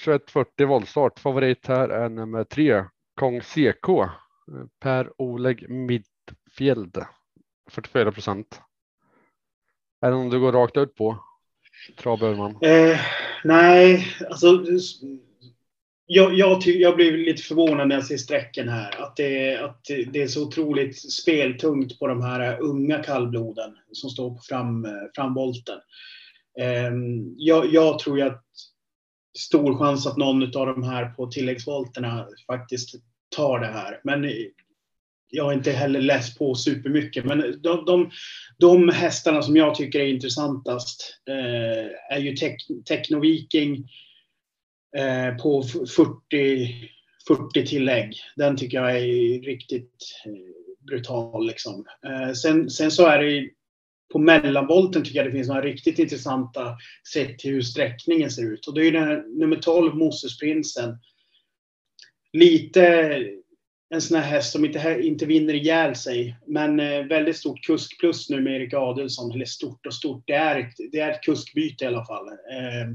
2140 0.05 0.67
voltstart. 0.67 1.19
Favorit 1.19 1.67
här 1.67 1.89
är 1.89 2.10
nummer 2.10 2.43
tre, 2.43 2.86
Kong 3.15 3.41
CK. 3.41 3.89
Eh, 3.89 4.07
Per 4.79 5.22
Oleg 5.22 5.69
Midfjeld. 5.69 7.05
44 7.72 8.12
procent. 8.12 8.62
Är 10.01 10.12
det 10.12 10.17
någon 10.17 10.29
du 10.29 10.39
går 10.39 10.51
rakt 10.51 10.77
ut 10.77 10.95
på? 10.95 11.24
Trav 11.95 12.19
Burman. 12.19 12.57
Eh, 12.61 12.99
nej, 13.43 14.07
alltså. 14.29 14.65
jag, 16.05 16.33
jag, 16.33 16.61
jag 16.65 16.95
blir 16.95 17.17
lite 17.17 17.41
förvånad 17.41 17.87
när 17.87 17.95
jag 17.95 18.05
ser 18.05 18.17
strecken 18.17 18.69
här. 18.69 19.01
Att 19.01 19.15
det, 19.15 19.57
att 19.57 19.83
det 19.83 20.21
är 20.21 20.27
så 20.27 20.47
otroligt 20.47 21.11
speltungt 21.11 21.99
på 21.99 22.07
de 22.07 22.21
här 22.21 22.61
unga 22.61 23.03
kallbloden 23.03 23.77
som 23.91 24.09
står 24.09 24.29
på 24.29 24.41
fram, 24.41 24.85
eh, 24.85 24.91
framvolten. 25.15 25.79
Eh, 26.59 26.91
jag, 27.37 27.73
jag, 27.73 27.99
tror 27.99 28.17
ju 28.17 28.23
att 28.23 28.43
stor 29.37 29.77
chans 29.77 30.07
att 30.07 30.17
någon 30.17 30.43
av 30.43 30.65
de 30.65 30.83
här 30.83 31.05
på 31.09 31.27
tilläggsvolterna 31.27 32.27
faktiskt 32.47 32.95
tar 33.35 33.59
det 33.59 33.67
här. 33.67 33.99
Men 34.03 34.25
jag 35.35 35.43
har 35.43 35.53
inte 35.53 35.71
heller 35.71 36.01
läst 36.01 36.37
på 36.37 36.55
supermycket. 36.55 37.25
Men 37.25 37.61
de, 37.61 37.85
de, 37.85 38.11
de 38.57 38.89
hästarna 38.89 39.41
som 39.41 39.55
jag 39.55 39.75
tycker 39.75 39.99
är 39.99 40.07
intressantast 40.07 41.19
eh, 41.29 42.15
är 42.17 42.19
ju 42.19 42.35
Technoviking 42.85 43.89
eh, 44.97 45.37
på 45.37 45.63
40, 45.63 46.89
40 47.27 47.65
tillägg. 47.65 48.15
Den 48.35 48.57
tycker 48.57 48.77
jag 48.77 48.97
är 48.97 49.41
riktigt 49.41 50.21
eh, 50.25 50.85
brutal. 50.85 51.47
Liksom. 51.47 51.85
Eh, 52.05 52.33
sen, 52.33 52.69
sen 52.69 52.91
så 52.91 53.07
är 53.07 53.23
det 53.23 53.49
på 54.11 54.19
mellanvolten 54.19 55.03
tycker 55.03 55.17
jag 55.17 55.27
det 55.27 55.31
finns 55.31 55.47
några 55.47 55.61
riktigt 55.61 55.99
intressanta 55.99 56.77
sätt 57.13 57.39
till 57.39 57.51
hur 57.51 57.61
sträckningen 57.61 58.31
ser 58.31 58.53
ut. 58.53 58.67
Och 58.67 58.73
det 58.73 58.81
är 58.81 58.85
ju 58.85 58.91
den 58.91 59.07
här, 59.07 59.39
nummer 59.39 59.55
12, 59.55 59.95
Mosesprinsen. 59.95 60.97
Lite 62.33 63.42
en 63.93 64.01
sån 64.01 64.17
här 64.17 64.31
häst 64.31 64.51
som 64.51 64.65
inte, 64.65 65.00
inte 65.01 65.25
vinner 65.25 65.53
ihjäl 65.53 65.95
sig. 65.95 66.35
Men 66.47 66.79
eh, 66.79 67.03
väldigt 67.03 67.38
stort 67.38 67.62
kuskplus 67.62 68.29
nu 68.29 68.41
med 68.41 68.55
Erik 68.55 68.73
Adelsson. 68.73 69.31
Eller 69.31 69.45
stort 69.45 69.85
och 69.85 69.93
stort. 69.93 70.23
Det 70.27 70.33
är 70.33 70.59
ett, 70.59 70.91
det 70.91 71.00
är 71.00 71.12
ett 71.12 71.21
kuskbyte 71.21 71.83
i 71.83 71.88
alla 71.88 72.05
fall. 72.05 72.27
Eh, 72.27 72.89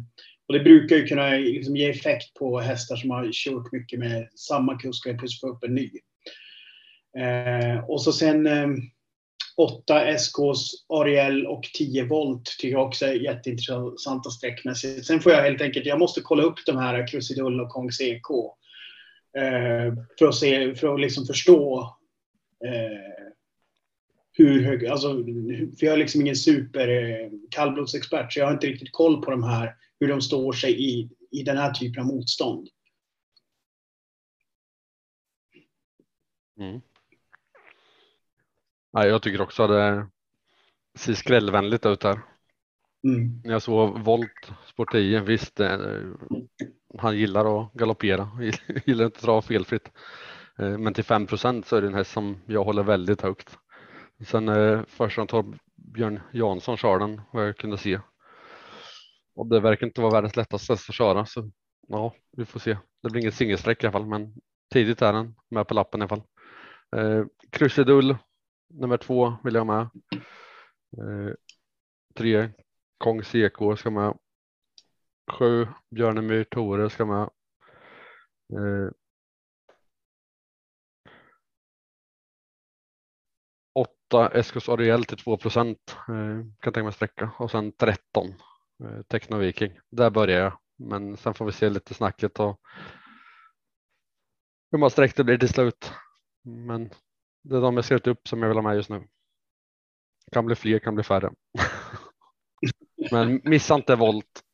och 0.48 0.54
det 0.54 0.60
brukar 0.60 0.96
ju 0.96 1.06
kunna 1.06 1.30
liksom, 1.30 1.76
ge 1.76 1.90
effekt 1.90 2.34
på 2.34 2.60
hästar 2.60 2.96
som 2.96 3.10
har 3.10 3.28
kört 3.32 3.72
mycket 3.72 3.98
med 3.98 4.28
samma 4.34 4.78
kusk 4.78 5.06
och 5.06 5.18
plötsligt 5.18 5.40
få 5.40 5.48
upp 5.48 5.64
en 5.64 5.74
ny. 5.74 5.90
Eh, 7.18 7.84
och 7.84 8.02
så 8.02 8.12
sen 8.12 8.46
eh, 8.46 8.68
8 9.56 10.18
SKs 10.18 10.86
Ariel 10.88 11.46
och 11.46 11.62
10 11.62 12.04
volt 12.04 12.44
tycker 12.44 12.72
jag 12.72 12.86
också 12.86 13.06
är 13.06 13.12
jätteintressanta 13.12 14.30
sträckmässigt. 14.30 15.06
Sen 15.06 15.20
får 15.20 15.32
jag 15.32 15.42
helt 15.42 15.60
enkelt, 15.60 15.86
jag 15.86 15.98
måste 15.98 16.20
kolla 16.20 16.42
upp 16.42 16.58
de 16.66 16.76
här 16.76 17.08
Krusidull 17.08 17.60
och 17.60 17.68
Kongs 17.68 18.00
EK. 18.00 18.28
Eh, 19.38 19.94
för 20.18 20.26
att, 20.26 20.34
se, 20.34 20.74
för 20.74 20.94
att 20.94 21.00
liksom 21.00 21.26
förstå 21.26 21.80
eh, 22.64 23.28
hur 24.32 24.62
hög, 24.62 24.86
alltså, 24.86 25.14
för 25.78 25.86
jag 25.86 25.92
är 25.92 25.96
liksom 25.96 26.20
ingen 26.20 26.36
super 26.36 26.88
eh, 26.88 27.30
kallblodsexpert 27.50 28.32
så 28.32 28.40
jag 28.40 28.46
har 28.46 28.52
inte 28.52 28.66
riktigt 28.66 28.92
koll 28.92 29.22
på 29.22 29.30
de 29.30 29.42
här, 29.42 29.74
hur 30.00 30.08
de 30.08 30.20
står 30.20 30.52
sig 30.52 30.84
i, 30.84 31.10
i 31.30 31.42
den 31.42 31.56
här 31.56 31.72
typen 31.72 32.02
av 32.02 32.06
motstånd. 32.06 32.68
Mm. 36.60 36.80
Ja, 38.92 39.06
jag 39.06 39.22
tycker 39.22 39.40
också 39.40 39.62
att 39.62 39.70
det 39.70 40.08
ser 40.98 41.14
skrällvänligt 41.14 41.86
ut 41.86 42.02
här. 42.02 42.20
Mm. 43.04 43.40
Jag 43.44 43.62
såg 43.62 43.98
Volt 43.98 44.50
Sport 44.66 44.92
10, 44.92 45.20
visst 45.20 45.60
han 46.98 47.16
gillar 47.16 47.62
att 47.62 47.72
galoppera, 47.72 48.30
gillar 48.86 49.04
inte 49.04 49.16
att 49.16 49.22
dra 49.22 49.42
felfritt. 49.42 49.90
Eh, 50.58 50.78
men 50.78 50.94
till 50.94 51.04
5 51.04 51.26
så 51.28 51.76
är 51.76 51.80
det 51.80 51.86
en 51.86 51.94
häst 51.94 52.12
som 52.12 52.36
jag 52.46 52.64
håller 52.64 52.82
väldigt 52.82 53.22
högt. 53.22 53.58
Sen 54.26 54.48
eh, 54.48 54.80
första 54.86 55.26
tar 55.26 55.44
Björn 55.76 56.20
Jansson 56.32 56.76
kör 56.76 56.98
den 56.98 57.20
vad 57.32 57.46
jag 57.46 57.56
kunde 57.56 57.78
se. 57.78 58.00
Och 59.34 59.46
det 59.46 59.60
verkar 59.60 59.86
inte 59.86 60.00
vara 60.00 60.12
världens 60.12 60.36
lättaste 60.36 60.72
häst 60.72 60.88
att 60.88 60.94
köra 60.94 61.26
så 61.26 61.50
ja, 61.88 62.14
vi 62.36 62.44
får 62.44 62.60
se. 62.60 62.78
Det 63.02 63.10
blir 63.10 63.22
inget 63.22 63.34
singelsträck 63.34 63.84
i 63.84 63.86
alla 63.86 63.92
fall, 63.92 64.06
men 64.06 64.34
tidigt 64.72 65.02
är 65.02 65.12
den 65.12 65.34
med 65.50 65.66
på 65.66 65.74
lappen 65.74 66.00
i 66.00 66.02
alla 66.02 66.08
fall. 66.08 66.22
Eh, 66.96 67.24
Krusidull 67.50 68.16
nummer 68.68 68.96
två 68.96 69.36
vill 69.44 69.54
jag 69.54 69.64
ha 69.64 69.74
med. 69.74 69.88
Eh, 70.98 71.34
tre 72.14 72.50
Kong 72.98 73.22
CK 73.22 73.78
ska 73.78 73.90
med. 73.90 74.18
Sju 75.28 75.66
Björnemyr 75.90 76.44
Tore 76.44 76.90
ska 76.90 77.04
med. 77.06 77.30
Eh, 78.52 78.90
åtta 83.74 84.28
Eskos 84.28 84.68
Ariel 84.68 85.04
till 85.04 85.18
2 85.18 85.36
procent 85.36 85.96
eh, 86.08 86.46
kan 86.60 86.72
tänka 86.72 86.84
mig 86.84 86.92
sträcka 86.92 87.30
och 87.38 87.50
sen 87.50 87.72
13 87.72 88.28
eh, 88.84 89.02
Technoviking. 89.02 89.78
Där 89.90 90.10
börjar 90.10 90.40
jag, 90.40 90.58
men 90.76 91.16
sen 91.16 91.34
får 91.34 91.44
vi 91.46 91.52
se 91.52 91.70
lite 91.70 91.94
snacket 91.94 92.40
och 92.40 92.60
hur 94.70 94.78
många 94.78 94.90
streck 94.90 95.16
det 95.16 95.24
blir 95.24 95.38
till 95.38 95.48
slut. 95.48 95.92
Men 96.44 96.90
det 97.42 97.56
är 97.56 97.60
de 97.60 97.74
jag 97.74 97.84
skrivit 97.84 98.06
upp 98.06 98.28
som 98.28 98.42
jag 98.42 98.48
vill 98.48 98.58
ha 98.58 98.62
med 98.62 98.76
just 98.76 98.90
nu. 98.90 99.08
Kan 100.32 100.46
bli 100.46 100.54
fler, 100.54 100.78
kan 100.78 100.94
bli 100.94 101.04
färre. 101.04 101.30
Men 103.10 103.40
missa 103.44 103.74
inte 103.74 103.96
volt. 103.96 104.44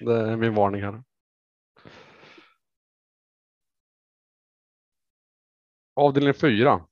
Det 0.00 0.14
är 0.14 0.36
min 0.36 0.54
varning 0.54 0.82
här. 0.82 1.02
Avdelning 5.94 6.34
4. 6.34 6.86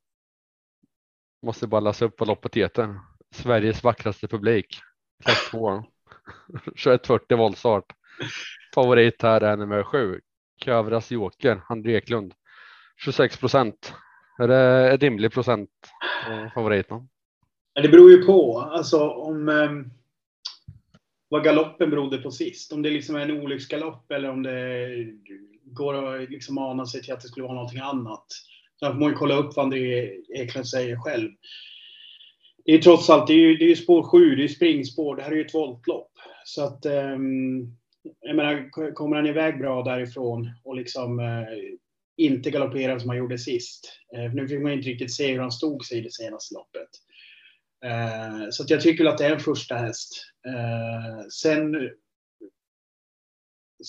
Måste 1.42 1.66
bara 1.66 1.80
läsa 1.80 2.04
upp 2.04 2.20
vad 2.20 2.28
loppet 2.28 2.56
heter. 2.56 3.00
Sveriges 3.34 3.84
vackraste 3.84 4.28
publik. 4.28 4.80
Klass 5.24 5.50
2. 5.50 5.84
2140 6.64 7.36
voltstart. 7.36 7.84
Favorit 8.74 9.22
här 9.22 9.40
är 9.40 9.56
nummer 9.56 9.82
7. 9.82 10.20
Kövras 10.64 11.10
Joker, 11.10 11.62
André 11.68 11.96
Eklund. 11.96 12.34
26 13.04 13.36
procent. 13.36 13.94
Är 14.38 14.48
det 14.48 14.90
en 14.90 14.98
rimlig 14.98 15.32
procent 15.32 15.70
eh, 16.30 16.52
favoriten? 16.54 17.08
Det 17.74 17.88
beror 17.88 18.10
ju 18.10 18.24
på. 18.24 18.60
Alltså 18.60 19.10
om 19.10 19.48
um 19.48 19.90
vad 21.30 21.44
galoppen 21.44 21.90
berodde 21.90 22.18
på 22.18 22.30
sist. 22.30 22.72
Om 22.72 22.82
det 22.82 22.90
liksom 22.90 23.16
är 23.16 23.20
en 23.20 23.40
olycksgalopp 23.40 24.10
eller 24.10 24.30
om 24.30 24.42
det 24.42 24.88
går 25.64 26.22
att 26.22 26.30
liksom 26.30 26.58
ana 26.58 26.86
sig 26.86 27.02
till 27.02 27.12
att 27.12 27.20
det 27.20 27.28
skulle 27.28 27.44
vara 27.44 27.54
någonting 27.54 27.80
annat. 27.80 28.26
Sen 28.80 28.92
får 28.92 29.00
man 29.00 29.08
ju 29.08 29.14
kolla 29.14 29.34
upp 29.34 29.56
vad 29.56 29.64
André 29.64 30.10
Eklund 30.34 30.68
säger 30.68 30.96
själv. 30.96 31.30
Det 32.64 32.72
är 32.72 32.76
ju 32.76 32.82
trots 32.82 33.10
allt, 33.10 33.26
det 33.26 33.32
är 33.32 33.36
ju, 33.36 33.56
det 33.56 33.70
är 33.70 33.74
spår 33.74 34.02
7, 34.02 34.36
det 34.36 34.44
är 34.44 34.48
springspår, 34.48 35.16
det 35.16 35.22
här 35.22 35.32
är 35.32 35.36
ju 35.36 35.44
ett 35.44 35.54
voltlopp. 35.54 36.12
Så 36.44 36.64
att, 36.64 36.86
um, 36.86 37.76
jag 38.20 38.36
menar, 38.36 38.70
kommer 38.94 39.16
han 39.16 39.26
iväg 39.26 39.58
bra 39.58 39.82
därifrån 39.82 40.50
och 40.64 40.76
liksom 40.76 41.18
uh, 41.18 41.46
inte 42.16 42.50
galopperar 42.50 42.98
som 42.98 43.08
han 43.08 43.18
gjorde 43.18 43.38
sist. 43.38 43.92
Uh, 44.16 44.34
nu 44.34 44.48
fick 44.48 44.60
man 44.60 44.72
inte 44.72 44.88
riktigt 44.88 45.14
se 45.14 45.32
hur 45.32 45.40
han 45.40 45.52
stod 45.52 45.84
sig 45.84 45.98
i 45.98 46.00
det 46.00 46.12
senaste 46.12 46.54
loppet. 46.54 46.88
Eh, 47.84 48.50
så 48.50 48.62
att 48.62 48.70
jag 48.70 48.80
tycker 48.80 49.04
att 49.04 49.18
det 49.18 49.26
är 49.26 49.32
en 49.32 49.40
första 49.40 49.74
häst. 49.74 50.24
Eh, 50.46 51.26
sen, 51.28 51.90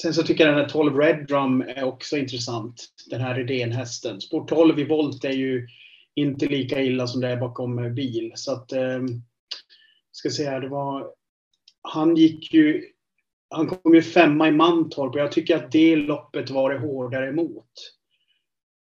sen 0.01 0.13
så 0.13 0.23
tycker 0.23 0.45
jag 0.45 0.53
den 0.53 0.63
här 0.63 0.69
12 0.69 0.97
Red 0.97 1.27
Drum 1.27 1.61
är 1.61 1.83
också 1.83 2.17
intressant. 2.17 2.87
Den 3.09 3.21
här 3.21 3.39
idén-hästen. 3.39 4.21
Sport 4.21 4.49
12 4.49 4.79
i 4.79 4.83
volt 4.83 5.25
är 5.25 5.31
ju 5.31 5.67
inte 6.15 6.45
lika 6.45 6.81
illa 6.81 7.07
som 7.07 7.21
det 7.21 7.27
är 7.27 7.37
bakom 7.37 7.95
bil. 7.95 8.31
Så 8.35 8.51
att, 8.51 8.71
eh, 8.71 9.01
ska 10.11 10.29
säga, 10.29 10.59
det 10.59 10.69
var, 10.69 11.13
han 11.81 12.15
gick 12.15 12.53
ju, 12.53 12.85
han 13.49 13.67
kom 13.67 13.95
ju 13.95 14.01
femma 14.01 14.47
i 14.47 14.51
Mantorp 14.51 15.13
och 15.13 15.21
jag 15.21 15.31
tycker 15.31 15.55
att 15.55 15.71
det 15.71 15.95
loppet 15.95 16.49
var 16.49 16.73
det 16.73 16.79
hårdare 16.79 17.27
emot 17.27 17.73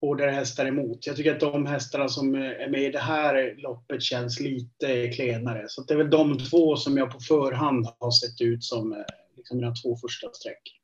hårdare 0.03 0.31
hästar 0.31 0.67
emot. 0.67 1.07
Jag 1.07 1.17
tycker 1.17 1.35
att 1.35 1.41
de 1.41 1.67
hästarna 1.67 2.09
som 2.09 2.35
är 2.35 2.69
med 2.69 2.83
i 2.83 2.91
det 2.91 2.99
här 2.99 3.55
loppet 3.57 4.03
känns 4.03 4.41
lite 4.41 5.09
klenare. 5.09 5.65
Så 5.69 5.83
det 5.83 5.95
är 5.95 5.99
väl 5.99 6.11
de 6.11 6.39
två 6.39 6.77
som 6.77 6.97
jag 6.97 7.11
på 7.11 7.21
förhand 7.21 7.87
har 7.99 8.11
sett 8.11 8.41
ut 8.41 8.65
som 8.65 8.93
eh, 8.93 8.99
liksom 9.37 9.57
mina 9.57 9.75
två 9.75 9.97
första 9.97 10.33
streck. 10.33 10.81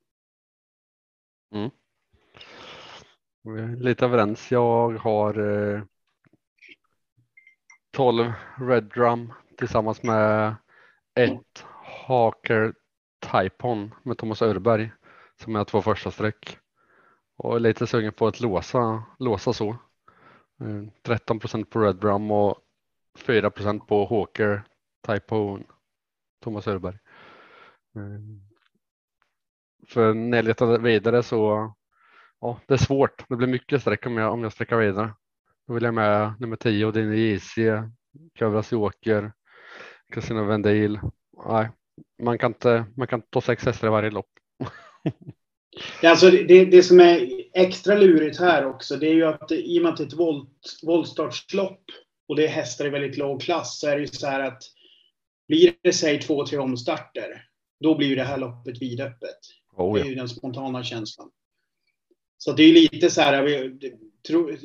Mm. 1.55 1.71
Vi 3.43 3.61
är 3.61 3.77
lite 3.77 4.05
överens. 4.05 4.51
Jag 4.51 4.91
har 4.91 5.39
eh, 5.75 5.83
12 7.91 8.33
Red 8.61 8.85
Drum 8.85 9.33
tillsammans 9.57 10.03
med 10.03 10.55
ett 11.15 11.65
Haker 12.07 12.75
Typon 13.33 13.95
med 14.03 14.19
Thomas 14.19 14.43
Örberg 14.43 14.91
som 15.43 15.57
är 15.57 15.65
två 15.65 15.83
första 15.83 16.11
streck 16.11 16.59
och 17.39 17.57
är 17.57 17.61
lite 17.61 17.87
sugen 17.87 18.13
på 18.13 18.27
att 18.27 18.41
låsa, 18.41 19.05
låsa 19.19 19.53
så. 19.53 19.71
Eh, 20.61 20.85
13 21.03 21.39
procent 21.39 21.71
på 21.71 21.81
Red 21.81 21.99
Brum 21.99 22.31
och 22.31 22.59
4 23.19 23.51
procent 23.51 23.87
på 23.87 24.07
Hawker 24.07 24.65
Typhoon 25.07 25.65
Thomas 26.43 26.69
Öberg. 26.69 26.99
Eh, 27.97 28.21
för 29.89 30.15
när 30.15 30.39
jag 30.39 30.45
letar 30.45 30.79
vidare 30.79 31.23
så 31.23 31.73
ja, 32.41 32.61
det 32.67 32.75
är 32.75 32.79
svårt. 32.79 33.29
Det 33.29 33.37
blir 33.37 33.49
mycket 33.49 33.81
streck 33.81 34.07
om 34.07 34.17
jag, 34.17 34.33
om 34.33 34.43
jag 34.43 34.53
sträcker 34.53 34.77
vidare. 34.77 35.15
Då 35.67 35.75
vill 35.75 35.83
jag 35.83 35.95
med 35.95 36.35
nummer 36.41 36.57
10 36.57 36.87
och 36.87 36.93
din 36.93 37.13
JC, 37.13 37.55
Kövras 38.35 38.73
Joker, 38.73 39.33
Casino 40.13 40.45
Vendil. 40.45 41.01
Nej, 41.47 41.71
man 42.23 42.39
kan 42.39 42.51
inte, 42.51 42.87
man 42.97 43.07
kan 43.07 43.23
ta 43.23 43.41
sex 43.41 43.65
hästar 43.65 43.89
i 43.89 43.91
varje 43.91 44.11
lopp. 44.11 44.31
Alltså 46.03 46.31
det, 46.31 46.65
det 46.65 46.83
som 46.83 47.01
är 47.01 47.31
extra 47.55 47.95
lurigt 47.95 48.39
här 48.39 48.67
också, 48.67 48.97
det 48.97 49.09
är 49.09 49.15
ju 49.15 49.25
att 49.25 49.53
i 49.53 49.79
och 49.79 49.83
med 49.83 49.93
att 49.93 49.97
det 49.97 50.03
är 50.03 50.07
ett 50.07 50.13
volt, 50.13 50.81
voltstartslopp 50.83 51.83
och 52.29 52.37
det 52.37 52.45
är 52.45 52.49
hästar 52.49 52.87
i 52.87 52.91
väldigt 52.91 53.17
låg 53.17 53.43
klass, 53.43 53.81
så 53.81 53.89
är 53.89 53.97
det 53.97 54.01
ju 54.01 54.07
så 54.07 54.27
här 54.27 54.41
att 54.41 54.63
blir 55.49 55.75
det 55.83 55.93
säg 55.93 56.21
två, 56.21 56.47
tre 56.47 56.59
omstarter, 56.59 57.45
då 57.81 57.95
blir 57.95 58.09
ju 58.09 58.15
det 58.15 58.25
här 58.25 58.39
loppet 58.39 58.83
vidöppet. 58.83 59.39
Oh, 59.77 59.95
Det 59.95 60.01
är 60.01 60.05
ja. 60.05 60.11
ju 60.11 60.15
den 60.15 60.29
spontana 60.29 60.85
känslan. 60.85 61.31
Så 62.39 62.53
det 62.53 62.63
är 62.63 62.67
ju 62.67 62.75
lite 62.75 63.11
så 63.11 63.21
här, 63.21 63.73
tro, 64.29 64.57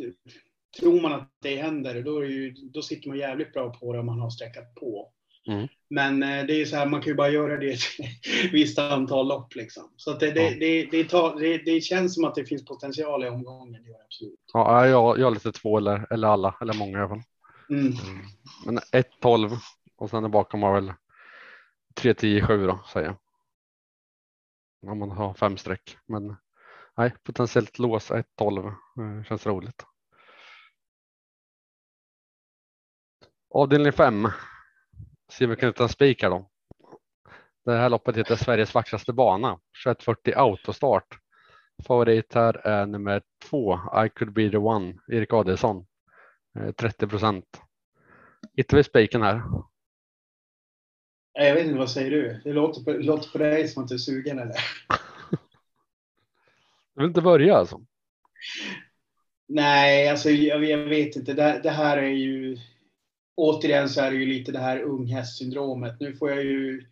tror 0.79 1.01
man 1.01 1.13
att 1.13 1.31
det 1.41 1.55
händer, 1.55 2.01
då, 2.01 2.17
är 2.17 2.21
det 2.21 2.33
ju, 2.33 2.51
då 2.51 2.81
sitter 2.81 3.09
man 3.09 3.17
jävligt 3.17 3.53
bra 3.53 3.73
på 3.73 3.93
det 3.93 3.99
om 3.99 4.05
man 4.05 4.19
har 4.19 4.29
sträckat 4.29 4.75
på. 4.75 5.12
Mm. 5.47 5.67
Men 5.89 6.23
eh, 6.23 6.45
det 6.45 6.53
är 6.53 6.57
ju 6.57 6.65
så 6.65 6.75
här, 6.75 6.85
man 6.85 7.01
kan 7.01 7.09
ju 7.09 7.15
bara 7.15 7.29
göra 7.29 7.57
det 7.57 7.71
ett 7.71 7.79
visst 8.51 8.79
antal 8.79 9.27
lopp 9.27 9.55
liksom. 9.55 9.93
Så 9.95 10.13
det, 10.13 10.31
det, 10.31 10.49
det, 10.49 10.85
det, 10.85 11.03
tar, 11.03 11.39
det, 11.39 11.57
det 11.57 11.81
känns 11.81 12.15
som 12.15 12.25
att 12.25 12.35
det 12.35 12.45
finns 12.45 12.65
potential 12.65 13.23
i 13.23 13.29
omgången. 13.29 13.83
Det 13.83 14.03
absolut. 14.05 14.39
Ja, 14.53 14.87
jag, 14.87 15.19
jag 15.19 15.25
har 15.25 15.31
lite 15.31 15.51
två 15.51 15.77
eller, 15.77 16.07
eller 16.13 16.27
alla, 16.27 16.55
eller 16.61 16.73
många 16.73 16.97
i 16.97 17.01
alla 17.01 17.09
fall. 17.09 17.23
Mm. 17.69 17.85
Mm. 17.85 18.25
Men 18.65 18.79
1, 18.91 19.07
12 19.21 19.49
och 19.95 20.09
sen 20.09 20.31
bakom 20.31 20.63
har 20.63 20.73
väl 20.73 20.93
3, 21.95 22.13
10, 22.13 22.45
7 22.45 22.67
då 22.67 22.79
säger 22.93 23.07
jag. 23.07 23.17
Om 24.91 24.99
man 24.99 25.11
har 25.11 25.33
fem 25.33 25.57
streck. 25.57 25.97
Men 26.05 26.35
nej, 26.97 27.13
potentiellt 27.23 27.79
lås 27.79 28.11
1, 28.11 28.27
12 28.35 28.65
eh, 28.65 28.73
känns 29.27 29.45
roligt. 29.45 29.85
Avdelning 33.49 33.93
5. 33.93 34.27
Se 35.37 35.45
om 35.45 35.49
vi 35.49 35.55
kan 35.55 35.69
hitta 35.69 35.83
en 35.83 35.89
spik 35.89 36.23
här 36.23 36.29
då. 36.29 36.49
Det 37.65 37.71
här 37.71 37.89
loppet 37.89 38.17
heter 38.17 38.35
Sveriges 38.35 38.73
vackraste 38.73 39.13
bana. 39.13 39.59
2140 39.85 40.33
autostart. 40.35 41.17
Favorit 41.87 42.33
här 42.33 42.67
är 42.67 42.85
nummer 42.85 43.21
två, 43.49 43.79
I 44.05 44.09
could 44.09 44.33
be 44.33 44.49
the 44.49 44.57
one, 44.57 44.93
Erik 45.07 45.33
Adelsson. 45.33 45.85
Eh, 46.59 46.71
30 46.71 47.07
procent. 47.07 47.61
Hittar 48.57 48.77
vi 48.77 48.83
spiken 48.83 49.21
här? 49.21 49.41
Jag 51.33 51.53
vet 51.53 51.65
inte, 51.65 51.79
vad 51.79 51.91
säger 51.91 52.11
du? 52.11 52.41
Det 52.43 52.53
låter 52.53 52.83
på, 52.83 52.91
det 52.91 53.03
låter 53.03 53.29
på 53.29 53.37
dig 53.37 53.67
som 53.67 53.83
att 53.83 53.89
du 53.89 53.95
är 53.95 53.99
sugen 53.99 54.39
eller? 54.39 54.55
Jag 56.93 57.01
vill 57.03 57.07
inte 57.07 57.21
börja 57.21 57.57
alltså. 57.57 57.81
Nej, 59.47 60.09
alltså 60.09 60.29
jag, 60.29 60.65
jag 60.65 60.77
vet 60.77 61.15
inte. 61.15 61.33
Det, 61.33 61.59
det 61.63 61.69
här 61.69 61.97
är 61.97 62.07
ju... 62.07 62.57
Återigen 63.35 63.89
så 63.89 64.01
är 64.01 64.11
det 64.11 64.17
ju 64.17 64.25
lite 64.25 64.51
det 64.51 64.59
här 64.59 64.81
unghästsyndromet. 64.81 65.99
Nu 65.99 66.13
får 66.13 66.29
jag 66.29 66.43
ju 66.43 66.85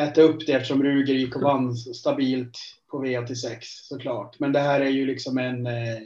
äta 0.00 0.22
upp 0.22 0.46
det 0.46 0.52
eftersom 0.52 0.82
Ruger 0.82 1.14
gick 1.14 1.36
och 1.36 1.42
vann 1.42 1.76
stabilt 1.76 2.58
på 2.90 3.04
V86 3.04 3.58
såklart. 3.62 4.38
Men 4.38 4.52
det 4.52 4.60
här 4.60 4.80
är 4.80 4.90
ju 4.90 5.06
liksom 5.06 5.38
en 5.38 5.66
eh, 5.66 5.98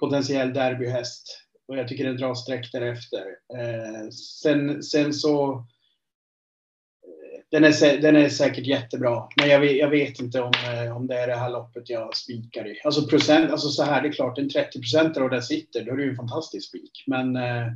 potentiell 0.00 0.52
derbyhäst. 0.52 1.42
Och 1.68 1.76
jag 1.76 1.88
tycker 1.88 2.04
den 2.04 2.16
drar 2.16 2.34
streck 2.34 2.72
därefter. 2.72 3.24
Eh, 3.58 4.08
sen, 4.42 4.82
sen 4.82 5.12
så... 5.12 5.52
Eh, 5.52 7.40
den 7.50 7.64
är, 7.64 8.00
den 8.00 8.16
är 8.16 8.28
säkert 8.28 8.66
jättebra, 8.66 9.28
men 9.36 9.48
jag 9.48 9.60
vet, 9.60 9.76
jag 9.76 9.90
vet 9.90 10.20
inte 10.20 10.40
om, 10.40 10.52
eh, 10.64 10.96
om 10.96 11.06
det 11.06 11.18
är 11.18 11.26
det 11.26 11.36
här 11.36 11.50
loppet 11.50 11.90
jag 11.90 12.16
spikar 12.16 12.66
i. 12.66 12.80
Alltså 12.84 13.06
procent, 13.06 13.50
alltså 13.50 13.68
så 13.68 13.82
här, 13.82 14.02
det 14.02 14.08
är 14.08 14.12
klart, 14.12 14.38
en 14.38 14.48
30 14.48 14.80
procent 14.80 15.16
och 15.16 15.30
där 15.30 15.40
sitter, 15.40 15.84
då 15.84 15.92
är 15.92 15.96
det 15.96 16.02
ju 16.02 16.10
en 16.10 16.16
fantastisk 16.16 16.68
spik. 16.68 17.04
Men 17.06 17.36
eh, 17.36 17.66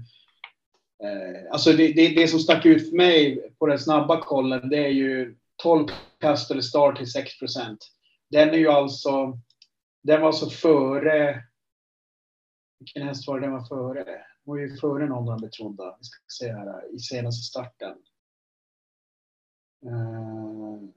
Eh, 1.02 1.52
alltså 1.52 1.72
det, 1.72 1.92
det, 1.92 2.08
det 2.08 2.28
som 2.28 2.40
stack 2.40 2.66
ut 2.66 2.88
för 2.88 2.96
mig 2.96 3.50
på 3.58 3.66
den 3.66 3.78
snabba 3.78 4.20
kollen, 4.20 4.68
det 4.68 4.84
är 4.84 4.90
ju 4.90 5.36
12 5.62 5.86
kast 6.20 6.50
eller 6.50 6.60
start 6.60 6.96
till 6.96 7.12
6 7.12 7.38
procent. 7.38 7.78
Den 8.30 8.48
är 8.48 8.58
ju 8.58 8.68
alltså, 8.68 9.38
den 10.02 10.20
var 10.20 10.26
alltså 10.26 10.50
före, 10.50 11.44
vilken 12.78 13.02
häst 13.02 13.26
var 13.26 13.40
det 13.40 13.46
den 13.46 13.52
var 13.52 13.64
före? 13.64 14.04
Den 14.04 14.20
var 14.44 14.56
ju 14.56 14.76
före 14.76 15.06
någon 15.06 15.28
av 15.28 15.40
de 15.40 15.46
betrodda. 15.46 15.96
Vi 15.98 16.04
ska 16.04 16.18
se 16.28 16.52
här, 16.52 16.94
i 16.94 16.98
senaste 16.98 17.42
starten. 17.42 17.96
Eh, 19.86 20.90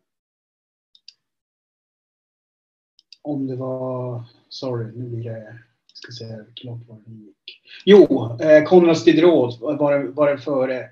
om 3.21 3.47
det 3.47 3.55
var, 3.55 4.23
sorry, 4.49 4.85
nu 4.85 5.09
blir 5.09 5.23
det, 5.23 5.59
ska 6.03 6.11
se 6.11 6.25
vilken 6.45 6.71
lopp 6.71 6.87
var 6.87 6.97
det 7.05 7.11
gick. 7.13 7.61
Jo, 7.85 8.37
eh, 8.41 8.63
Konrads 8.63 9.03
Diderot 9.03 9.59
var, 9.61 9.99
det- 9.99 10.07
var 10.11 10.31
det 10.31 10.37
före. 10.37 10.89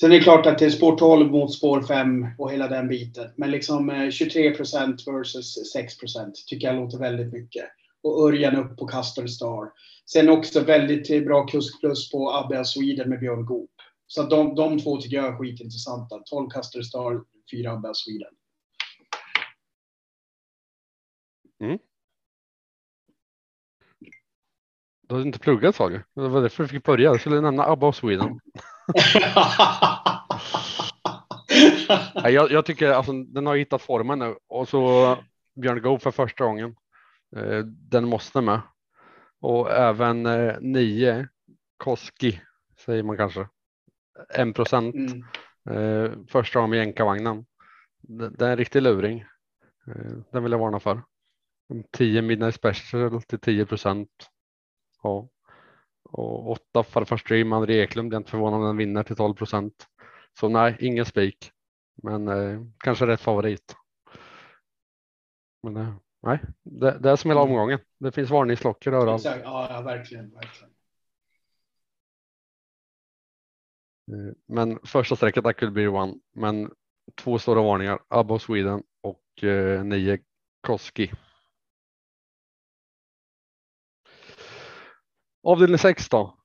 Sen 0.00 0.12
är 0.12 0.16
det 0.16 0.22
klart 0.22 0.46
att 0.46 0.58
det 0.58 0.64
är 0.64 0.70
spår 0.70 0.96
12 0.96 1.30
mot 1.30 1.52
spår 1.54 1.82
5 1.82 2.26
och 2.38 2.52
hela 2.52 2.68
den 2.68 2.88
biten. 2.88 3.30
Men 3.36 3.50
liksom 3.50 3.90
eh, 3.90 4.10
23 4.10 4.50
procent 4.54 5.06
versus 5.06 5.72
6 5.72 5.98
procent 5.98 6.34
tycker 6.46 6.66
jag 6.66 6.76
låter 6.76 6.98
väldigt 6.98 7.32
mycket. 7.32 7.64
Och 8.02 8.28
Örjan 8.28 8.56
upp 8.56 8.76
på 8.78 8.86
Castor 8.86 9.26
Star. 9.26 9.70
Sen 10.06 10.28
också 10.28 10.60
väldigt 10.60 11.24
bra 11.26 11.46
kusk 11.46 11.80
plus 11.80 12.10
på 12.10 12.30
Abbe 12.32 12.64
Sweden 12.64 13.08
med 13.08 13.20
Björn 13.20 13.44
Goop. 13.46 13.70
Så 14.06 14.22
att 14.22 14.30
de, 14.30 14.54
de 14.54 14.80
två 14.80 14.96
tycker 15.00 15.16
jag 15.16 15.26
är 15.26 15.36
skitintressanta. 15.38 16.18
12 16.26 16.48
Castor 16.50 16.82
Star, 16.82 17.20
4 17.50 17.72
Abbe 17.72 17.90
Sweden. 17.94 18.32
Mm. 21.62 21.78
Du 25.08 25.14
har 25.14 25.22
inte 25.22 25.38
pluggat 25.38 25.76
sa 25.76 25.88
du? 25.88 26.04
Det 26.14 26.28
var 26.28 26.42
därför 26.42 26.62
du 26.62 26.68
fick 26.68 26.84
börja. 26.84 27.04
Jag 27.04 27.20
skulle 27.20 27.40
nämna 27.40 27.64
ABBA 27.64 27.86
och 27.86 27.96
Sweden. 27.96 28.40
Jag, 32.24 32.50
jag 32.50 32.66
tycker 32.66 32.90
alltså 32.90 33.12
den 33.12 33.46
har 33.46 33.56
hittat 33.56 33.82
formen 33.82 34.18
nu 34.18 34.36
och 34.48 34.68
så 34.68 35.16
Björn 35.54 35.82
Goop 35.82 36.02
för 36.02 36.10
första 36.10 36.44
gången. 36.44 36.76
Eh, 37.36 37.58
den 37.64 38.08
måste 38.08 38.40
med. 38.40 38.60
Och 39.40 39.70
även 39.70 40.26
eh, 40.26 40.56
nio 40.60 41.28
Koski 41.76 42.40
säger 42.84 43.02
man 43.02 43.16
kanske. 43.16 43.48
En 44.34 44.52
procent 44.52 44.94
mm. 44.94 45.24
eh, 45.70 46.12
första 46.28 46.58
gången 46.58 46.70
med 46.70 46.78
jänkarvagnen. 46.78 47.46
Det, 48.02 48.46
är 48.46 48.50
en 48.50 48.56
riktig 48.56 48.82
luring. 48.82 49.24
Den 50.32 50.42
vill 50.42 50.52
jag 50.52 50.58
varna 50.58 50.80
för. 50.80 51.02
10 51.90 52.22
Midnight 52.22 52.54
Special 52.54 53.22
till 53.22 53.40
10 53.40 53.66
procent. 53.66 54.10
Ja. 55.04 55.28
Och 56.04 56.50
8 56.50 56.82
Farfar 56.82 57.16
Stream, 57.16 57.52
André 57.52 57.82
Eklund, 57.82 58.10
det 58.10 58.14
är 58.16 58.18
inte 58.18 58.30
förvånande 58.30 58.66
den 58.66 58.76
vinner 58.76 59.02
till 59.02 59.16
12 59.16 59.34
procent. 59.34 59.86
Så 60.40 60.48
nej, 60.48 60.76
ingen 60.80 61.04
spik. 61.04 61.50
Men 62.02 62.28
eh, 62.28 62.60
kanske 62.78 63.06
rätt 63.06 63.20
favorit. 63.20 63.76
Men 65.62 65.76
eh, 65.76 65.94
nej, 66.22 66.40
det, 66.62 66.98
det 66.98 67.10
är 67.10 67.16
som 67.16 67.30
hela 67.30 67.40
omgången. 67.40 67.78
Det 67.98 68.12
finns 68.12 68.30
varningsklockor 68.30 68.94
överallt. 68.94 69.24
Ja, 69.24 69.82
verkligen. 69.84 70.30
verkligen. 70.30 70.74
Eh, 74.12 74.34
Men 74.46 74.78
första 74.84 75.16
strecket 75.16 75.46
I 75.46 75.52
could 75.54 75.72
be 75.72 75.88
one. 75.88 76.14
Men 76.32 76.70
två 77.16 77.38
stora 77.38 77.62
varningar. 77.62 77.98
Abba 78.08 78.38
Sweden 78.38 78.82
och 79.00 79.44
eh, 79.44 79.84
nio 79.84 80.18
Koski. 80.60 81.12
Avdelning 85.46 85.78
6 85.78 86.08
då. 86.08 86.38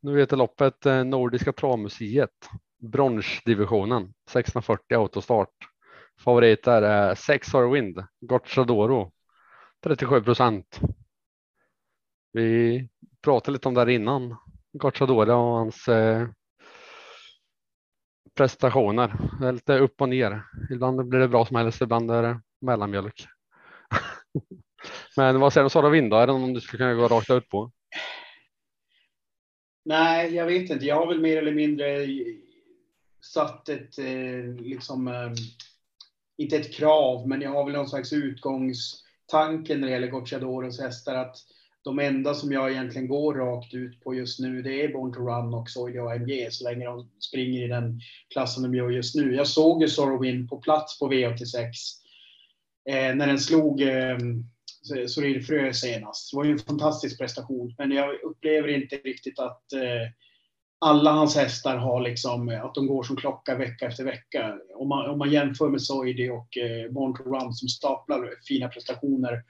Nu 0.00 0.20
heter 0.20 0.36
loppet 0.36 0.86
eh, 0.86 1.04
Nordiska 1.04 1.52
travmuseet. 1.52 2.48
Bronsdivisionen 2.78 4.14
640 4.28 4.96
autostart. 4.96 5.54
Favorit 6.20 6.66
är 6.66 7.14
6 7.14 7.48
Wind 7.72 8.04
Gocciadoro 8.20 9.12
37 9.82 10.22
procent. 10.22 10.80
Vi 12.32 12.88
pratade 13.22 13.52
lite 13.52 13.68
om 13.68 13.74
det 13.74 13.80
här 13.80 13.88
innan. 13.88 14.36
Gocciadoro 14.72 15.32
och 15.32 15.58
hans 15.58 15.88
eh, 15.88 16.28
prestationer. 18.34 19.16
Det 19.40 19.48
är 19.48 19.52
lite 19.52 19.78
upp 19.78 20.00
och 20.00 20.08
ner. 20.08 20.42
Ibland 20.70 21.08
blir 21.08 21.20
det 21.20 21.28
bra 21.28 21.46
som 21.46 21.56
helst, 21.56 21.82
ibland 21.82 22.10
är 22.10 22.22
det 22.22 22.40
mellanmjölk. 22.60 23.26
Men 25.16 25.40
vad 25.40 25.52
säger 25.52 25.62
du 25.62 25.66
om 25.66 25.70
Sara 25.70 25.88
Wind 25.88 26.10
då? 26.10 26.16
Är 26.16 26.26
det 26.26 26.32
någon 26.32 26.54
du 26.54 26.60
skulle 26.60 26.78
kunna 26.78 26.94
gå 26.94 27.08
rakt 27.08 27.30
ut 27.30 27.48
på? 27.48 27.72
Nej, 29.84 30.34
jag 30.34 30.46
vet 30.46 30.70
inte. 30.70 30.86
Jag 30.86 30.96
har 30.96 31.06
väl 31.06 31.20
mer 31.20 31.36
eller 31.36 31.52
mindre 31.52 32.06
satt 33.20 33.68
ett, 33.68 33.98
eh, 33.98 34.54
liksom, 34.58 35.08
eh, 35.08 35.32
inte 36.36 36.56
ett 36.56 36.74
krav, 36.74 37.28
men 37.28 37.40
jag 37.40 37.50
har 37.50 37.64
väl 37.64 37.74
någon 37.74 37.88
slags 37.88 38.12
utgångstanke 38.12 39.76
när 39.76 39.86
det 39.86 39.92
gäller 39.92 40.10
Gocciadoros 40.10 40.80
hästar 40.80 41.14
att 41.14 41.36
de 41.82 41.98
enda 41.98 42.34
som 42.34 42.52
jag 42.52 42.70
egentligen 42.70 43.08
går 43.08 43.34
rakt 43.34 43.74
ut 43.74 44.00
på 44.00 44.14
just 44.14 44.40
nu, 44.40 44.62
det 44.62 44.84
är 44.84 44.92
Born 44.92 45.12
to 45.12 45.20
Run 45.20 45.54
och 45.54 45.70
Soidio 45.70 46.08
AMG, 46.08 46.48
så 46.50 46.64
länge 46.64 46.84
de 46.84 47.10
springer 47.18 47.64
i 47.64 47.68
den 47.68 48.00
klassen 48.32 48.62
de 48.62 48.74
gör 48.74 48.90
just 48.90 49.14
nu. 49.14 49.34
Jag 49.34 49.46
såg 49.46 49.82
ju 49.82 49.88
Sorrowin 49.88 50.48
på 50.48 50.58
plats 50.58 50.98
på 50.98 51.12
V86 51.12 51.64
eh, 52.88 53.14
när 53.14 53.26
den 53.26 53.38
slog 53.38 53.82
eh, 53.82 54.18
Soril 55.08 55.44
Frö 55.44 55.72
senast. 55.72 56.30
Det 56.30 56.36
var 56.36 56.44
ju 56.44 56.52
en 56.52 56.58
fantastisk 56.58 57.18
prestation, 57.18 57.74
men 57.78 57.90
jag 57.90 58.22
upplever 58.22 58.68
inte 58.68 58.96
riktigt 58.96 59.38
att 59.38 59.72
eh, 59.72 60.10
alla 60.78 61.10
hans 61.10 61.36
hästar 61.36 61.76
har 61.76 62.00
liksom 62.00 62.48
eh, 62.48 62.64
att 62.64 62.74
de 62.74 62.86
går 62.86 63.02
som 63.02 63.16
klocka 63.16 63.54
vecka 63.54 63.86
efter 63.86 64.04
vecka. 64.04 64.58
Om 64.74 64.88
man, 64.88 65.10
om 65.10 65.18
man 65.18 65.30
jämför 65.30 65.68
med 65.68 65.82
Soidi 65.82 66.28
och 66.28 66.58
eh, 66.58 66.90
Born 66.90 67.14
to 67.14 67.22
Run 67.22 67.52
som 67.52 67.68
staplar 67.68 68.30
fina 68.48 68.68
prestationer 68.68 69.42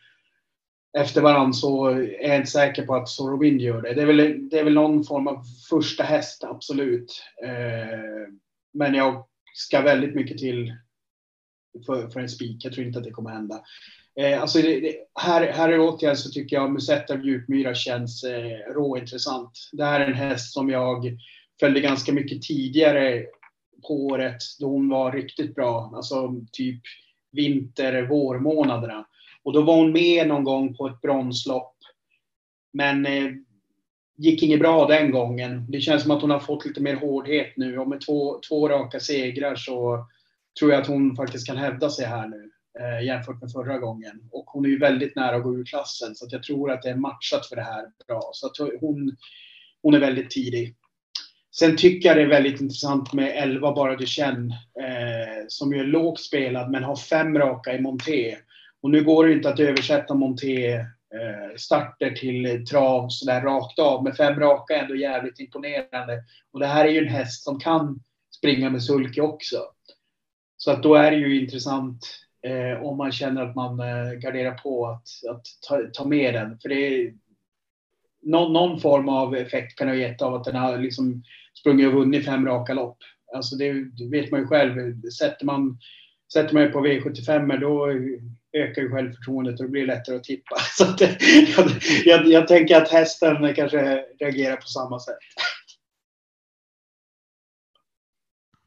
efter 0.99 1.21
varandra 1.21 1.53
så 1.53 1.87
är 1.87 2.29
jag 2.29 2.37
inte 2.37 2.51
säker 2.51 2.87
på 2.87 2.95
att 2.95 3.09
Sorowind 3.09 3.61
gör 3.61 3.83
det. 3.83 3.95
Det 3.95 4.03
är, 4.03 4.07
väl, 4.07 4.49
det 4.49 4.59
är 4.59 4.65
väl 4.65 4.75
någon 4.75 5.05
form 5.05 5.29
av 5.29 5.43
första 5.71 6.03
häst, 6.03 6.45
absolut. 6.45 7.23
Eh, 7.45 8.33
men 8.73 8.95
jag 8.95 9.27
ska 9.55 9.81
väldigt 9.81 10.15
mycket 10.15 10.39
till 10.39 10.75
för, 11.87 12.09
för 12.09 12.21
en 12.21 12.29
spik. 12.29 12.65
Jag 12.65 12.73
tror 12.73 12.87
inte 12.87 12.99
att 12.99 13.05
det 13.05 13.11
kommer 13.11 13.31
hända. 13.31 13.63
Eh, 14.21 14.43
alltså 14.43 14.59
det, 14.59 14.81
det, 14.81 14.97
här, 15.15 15.53
här 15.53 15.81
återigen 15.81 16.17
så 16.17 16.31
tycker 16.31 16.57
jag 16.57 16.73
Musetta 16.73 17.23
Djupmyra 17.23 17.75
känns 17.75 18.25
eh, 18.25 18.73
råintressant. 18.75 19.51
Det 19.73 19.85
här 19.85 20.01
är 20.01 20.07
en 20.07 20.15
häst 20.15 20.53
som 20.53 20.71
jag 20.71 21.19
följde 21.61 21.81
ganska 21.81 22.13
mycket 22.13 22.43
tidigare 22.43 23.25
på 23.89 24.07
året 24.07 24.37
då 24.59 24.67
hon 24.67 24.89
var 24.89 25.13
riktigt 25.13 25.55
bra. 25.55 25.93
Alltså 25.95 26.35
typ 26.53 26.81
vinter, 27.33 28.03
vårmånaderna. 28.03 29.07
Och 29.43 29.53
då 29.53 29.63
var 29.63 29.77
hon 29.77 29.93
med 29.93 30.29
någon 30.29 30.45
gång 30.45 30.77
på 30.77 30.87
ett 30.87 31.01
bronslopp. 31.01 31.77
Men 32.73 33.07
eh, 33.07 33.31
gick 34.17 34.43
inget 34.43 34.61
bra 34.61 34.87
den 34.87 35.11
gången. 35.11 35.67
Det 35.69 35.81
känns 35.81 36.03
som 36.03 36.11
att 36.11 36.23
hon 36.23 36.31
har 36.31 36.41
fått 36.41 36.67
lite 36.67 36.81
mer 36.81 36.95
hårdhet 36.95 37.57
nu 37.57 37.79
och 37.79 37.89
med 37.89 38.01
två, 38.01 38.41
två 38.49 38.69
raka 38.69 39.01
segrar 39.01 39.57
så 39.57 40.07
tror 40.59 40.73
jag 40.73 40.81
att 40.81 40.89
hon 40.89 41.17
faktiskt 41.17 41.47
kan 41.47 41.57
hävda 41.57 41.91
sig 41.91 42.07
här 42.07 42.29
nu 42.29 42.50
eh, 42.79 43.07
jämfört 43.07 43.41
med 43.41 43.53
förra 43.53 43.79
gången. 43.79 44.29
Och 44.31 44.45
hon 44.47 44.65
är 44.65 44.69
ju 44.69 44.79
väldigt 44.79 45.17
nära 45.17 45.37
att 45.37 45.43
gå 45.43 45.55
ur 45.55 45.65
klassen 45.65 46.15
så 46.15 46.27
att 46.27 46.33
jag 46.33 46.43
tror 46.43 46.71
att 46.71 46.83
det 46.83 46.91
är 46.91 46.97
matchat 46.97 47.47
för 47.47 47.57
det 47.57 47.63
här 47.63 47.87
bra. 48.07 48.31
Så 48.33 48.47
att 48.47 48.57
hon, 48.81 49.17
hon 49.83 49.95
är 49.95 50.01
väldigt 50.01 50.31
tidig. 50.31 50.77
Sen 51.55 51.77
tycker 51.77 52.09
jag 52.09 52.19
det 52.19 52.23
är 52.23 52.27
väldigt 52.27 52.61
intressant 52.61 53.13
med 53.13 53.33
11 53.37 53.75
bara 53.75 53.97
du 53.97 54.07
känner 54.07 54.57
eh, 54.81 55.45
som 55.49 55.73
ju 55.73 55.81
är 55.81 55.85
lågt 55.85 56.21
spelad 56.21 56.71
men 56.71 56.85
har 56.85 56.97
fem 56.97 57.39
raka 57.39 57.75
i 57.75 57.81
monté. 57.81 58.37
Och 58.83 58.91
nu 58.91 59.05
går 59.05 59.27
det 59.27 59.33
inte 59.33 59.49
att 59.49 59.61
översätta 59.61 60.15
monté 60.15 60.73
eh, 61.15 61.57
starter 61.57 62.11
till 62.11 62.67
trav 62.67 63.09
sådär 63.09 63.41
rakt 63.41 63.79
av. 63.79 64.05
Men 64.05 64.15
fem 64.15 64.41
raka 64.41 64.77
är 64.77 64.83
ändå 64.83 64.97
jävligt 64.97 65.41
imponerande. 65.41 66.23
Och 66.53 66.61
det 66.61 66.67
här 66.67 66.85
är 66.85 66.91
ju 66.91 66.99
en 66.99 67.15
häst 67.15 67.45
som 67.45 67.61
kan 67.61 68.01
springa 68.37 68.71
med 68.71 68.83
sulke 68.83 69.21
också. 69.21 69.59
Så 70.57 70.71
att 70.71 70.83
då 70.83 70.95
är 70.95 71.11
det 71.11 71.17
ju 71.17 71.41
intressant 71.41 72.07
eh, 72.43 72.83
om 72.83 72.97
man 72.97 73.13
känner 73.13 73.43
att 73.43 73.57
man 73.57 73.81
eh, 73.81 74.13
garderar 74.13 74.55
på 74.55 74.87
att, 74.87 75.31
att 75.31 75.43
ta, 75.69 75.81
ta 75.93 76.05
med 76.05 76.35
den. 76.35 76.59
För 76.59 76.69
det 76.69 76.75
är, 76.75 77.15
någon, 78.23 78.53
någon 78.53 78.81
form 78.81 79.09
av 79.09 79.37
effekt 79.37 79.79
kan 79.79 79.87
det 79.87 79.93
ha 79.93 79.99
gett 79.99 80.23
av 80.23 80.35
att 80.35 80.45
den 80.45 80.57
har 80.57 80.79
liksom 80.79 81.23
sprungit 81.61 81.87
och 81.87 81.93
vunnit 81.93 82.25
fem 82.25 82.47
raka 82.47 82.75
lopp. 82.75 82.99
Alltså 83.35 83.57
det, 83.57 83.73
det 83.73 84.09
vet 84.11 84.31
man 84.31 84.41
ju 84.41 84.47
själv. 84.47 85.01
Sätter 85.19 85.47
man, 85.47 85.79
sätter 86.33 86.55
man 86.55 86.73
på 86.73 86.87
V75 86.87 87.61
då 87.61 87.87
ökar 88.53 88.83
ju 88.83 88.91
självförtroendet 88.91 89.61
och 89.61 89.67
det 89.67 89.71
blir 89.71 89.87
lättare 89.87 90.17
att 90.17 90.25
tippa. 90.25 90.57
Så 90.79 90.85
att, 90.85 91.01
jag, 91.01 91.71
jag, 92.05 92.27
jag 92.27 92.49
tänker 92.49 92.77
att 92.77 92.89
hästen 92.89 93.55
kanske 93.55 94.05
reagerar 94.21 94.57
på 94.57 94.67
samma 94.67 95.01
sätt. 95.01 95.19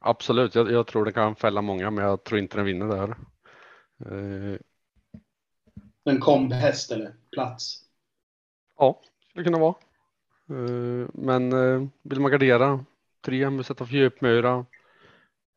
Absolut, 0.06 0.56
jag, 0.56 0.72
jag, 0.72 0.88
tror 0.88 1.06
det 1.06 1.12
kan 1.12 1.36
fälla 1.36 1.62
många, 1.62 1.92
men 1.92 2.06
jag 2.06 2.24
tror 2.24 2.40
inte 2.40 2.58
den 2.58 2.66
vinner 2.66 2.88
det 2.88 2.98
här. 2.98 3.16
En 6.06 6.20
kombhäst 6.20 6.92
eller 6.92 7.16
plats? 7.32 7.84
Ja, 8.78 9.02
skulle 9.30 9.46
kunna 9.46 9.60
vara. 9.60 9.76
Eh, 10.50 11.08
men 11.14 11.54
eh, 11.54 11.88
vill 12.02 12.20
man 12.20 12.32
gardera? 12.32 12.86
Tre 13.22 13.50
Musetta 13.50 13.86
för 13.86 13.94
djupmyra. 13.94 14.66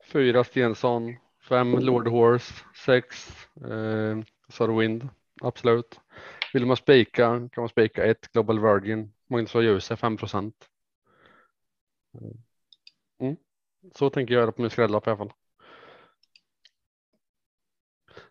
Fyra 0.05 0.45
Stensson. 0.45 1.17
Fem 1.49 1.73
Lord 1.73 2.09
Horse. 2.09 2.55
Sex 2.85 3.31
eh, 3.57 4.19
Sorwind. 4.49 5.09
Absolut. 5.41 6.01
Vill 6.53 6.67
man 6.67 6.77
spika 6.77 7.49
kan 7.53 7.63
man 7.63 7.69
spika 7.69 8.05
ett 8.05 8.33
Global 8.33 8.61
Virgin. 8.61 9.13
Magnus 9.27 9.55
var 9.55 9.63
ljus 9.63 9.89
5 9.89 10.17
procent. 10.17 10.69
Mm. 13.21 13.37
Så 13.95 14.11
tänker 14.11 14.35
jag 14.35 14.41
göra 14.41 14.53
på 14.53 14.63
min 14.63 14.71
skrällapp 14.71 15.07
i 15.07 15.11
alla 15.11 15.17
fall. 15.17 15.33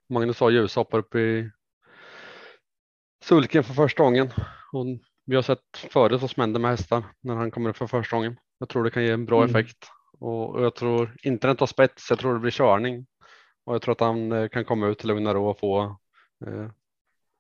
Magnus 0.10 0.38
sa 0.38 0.50
ljus 0.50 0.76
hoppar 0.76 0.98
upp 0.98 1.16
i 1.16 1.50
sulken 3.24 3.64
för 3.64 3.74
första 3.74 4.04
gången. 4.04 4.30
Och 4.74 4.86
vi 5.26 5.36
har 5.36 5.44
sett 5.44 5.78
förut 5.92 6.22
vad 6.22 6.30
som 6.30 6.42
händer 6.42 6.60
med 6.60 6.72
hästar 6.72 7.04
när 7.22 7.36
han 7.36 7.52
kommer 7.52 7.70
upp 7.70 7.78
för 7.78 7.88
första 7.88 8.16
gången. 8.16 8.40
Jag 8.58 8.70
tror 8.70 8.84
det 8.84 8.92
kan 8.92 9.04
ge 9.04 9.12
en 9.12 9.26
bra 9.26 9.44
mm. 9.44 9.50
effekt 9.50 9.88
och 10.20 10.64
jag 10.64 10.76
tror 10.76 11.16
inte 11.24 11.48
den 11.48 11.56
tar 11.56 11.66
spets. 11.66 12.10
Jag 12.10 12.20
tror 12.20 12.34
det 12.34 12.40
blir 12.40 12.52
körning 12.52 13.06
och 13.64 13.76
jag 13.76 13.82
tror 13.82 13.92
att 13.92 14.00
han 14.00 14.32
eh, 14.32 14.48
kan 14.48 14.66
komma 14.66 14.88
ut 14.88 15.00
till 15.00 15.08
lugn 15.08 15.28
och 15.28 15.34
ro 15.34 15.48
och 15.48 15.60
få 15.60 15.82
eh, 16.48 16.70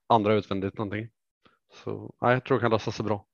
andra 0.08 0.34
utvändigt 0.34 0.78
någonting. 0.78 1.10
Så 1.84 2.16
nej, 2.22 2.34
jag 2.34 2.44
tror 2.44 2.58
det 2.58 2.62
kan 2.62 2.72
lösa 2.72 2.92
sig 2.92 3.06
bra. 3.06 3.26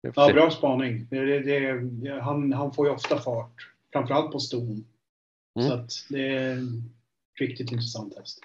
Ja, 0.00 0.32
bra 0.32 0.50
spaning. 0.50 1.06
Det, 1.10 1.40
det, 1.40 1.80
det, 1.80 2.20
han, 2.20 2.52
han 2.52 2.72
får 2.72 2.86
ju 2.86 2.92
ofta 2.92 3.18
fart, 3.18 3.72
framförallt 3.92 4.32
på 4.32 4.40
ston. 4.40 4.84
Mm. 5.58 5.68
Så 5.68 5.74
att 5.74 5.90
det 6.08 6.58
riktigt 7.40 7.72
intressant 7.72 8.16
häst. 8.18 8.40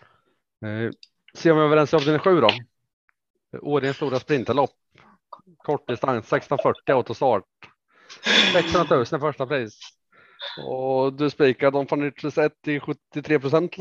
Eh, 0.66 0.92
ser 1.34 1.54
vi 1.54 1.62
överens 1.62 1.94
i 1.94 1.96
avdelning 1.96 2.20
sju 2.20 2.42
då? 2.42 2.50
Årets 3.62 3.98
stora 3.98 4.20
sprinterlopp. 4.20 4.76
Kortdistans 5.58 6.34
1640 6.34 6.96
autostart. 6.96 7.44
600 8.54 8.96
000 8.96 9.06
första 9.06 9.48
pris. 9.48 9.80
Och 10.68 11.14
du 11.14 11.30
spikar 11.30 11.72
Don 11.72 11.88
Fanuccius 11.88 12.38
1 12.38 12.62
till 12.62 12.82
73 12.82 13.40
procent? 13.40 13.76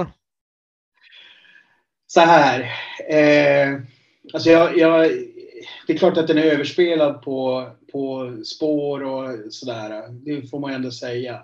Så 2.06 2.20
här. 2.20 2.60
Eh, 3.08 3.80
alltså 4.32 4.50
jag, 4.50 4.78
jag, 4.78 5.10
det 5.86 5.92
är 5.92 5.98
klart 5.98 6.16
att 6.16 6.26
den 6.26 6.38
är 6.38 6.42
överspelad 6.42 7.22
på, 7.22 7.70
på 7.92 8.36
spår 8.44 9.02
och 9.02 9.52
sådär. 9.52 10.08
Det 10.10 10.50
får 10.50 10.60
man 10.60 10.72
ändå 10.72 10.90
säga. 10.90 11.42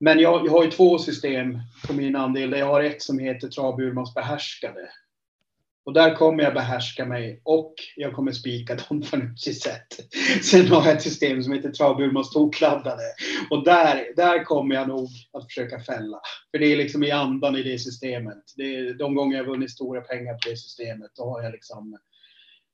Men 0.00 0.18
jag, 0.18 0.46
jag 0.46 0.52
har 0.52 0.64
ju 0.64 0.70
två 0.70 0.98
system 0.98 1.58
på 1.86 1.92
min 1.92 2.16
andel. 2.16 2.52
Jag 2.52 2.66
har 2.66 2.82
ett 2.82 3.02
som 3.02 3.18
heter 3.18 3.48
Traburmans 3.48 4.14
behärskade. 4.14 4.90
Och 5.84 5.92
där 5.92 6.14
kommer 6.14 6.42
jag 6.42 6.54
behärska 6.54 7.04
mig 7.04 7.40
och 7.44 7.74
jag 7.96 8.12
kommer 8.12 8.32
spika 8.32 8.74
dem 8.88 9.02
på 9.10 9.16
något 9.16 9.40
sätt. 9.40 9.86
Sen 10.42 10.66
har 10.66 10.86
jag 10.86 10.96
ett 10.96 11.02
system 11.02 11.42
som 11.42 11.52
heter 11.52 11.70
Traburmans 11.70 12.30
tokladdade. 12.30 13.02
Och 13.50 13.64
där, 13.64 14.16
där 14.16 14.44
kommer 14.44 14.74
jag 14.74 14.88
nog 14.88 15.08
att 15.32 15.46
försöka 15.46 15.80
fälla. 15.80 16.20
För 16.50 16.58
det 16.58 16.66
är 16.66 16.76
liksom 16.76 17.04
i 17.04 17.10
andan 17.10 17.56
i 17.56 17.62
det 17.62 17.78
systemet. 17.78 18.42
Det 18.56 18.76
är 18.76 18.94
de 18.94 19.14
gånger 19.14 19.36
jag 19.36 19.44
vunnit 19.44 19.70
stora 19.70 20.00
pengar 20.00 20.32
på 20.32 20.48
det 20.48 20.56
systemet, 20.56 21.10
då 21.16 21.24
har 21.24 21.42
jag 21.42 21.52
liksom 21.52 21.98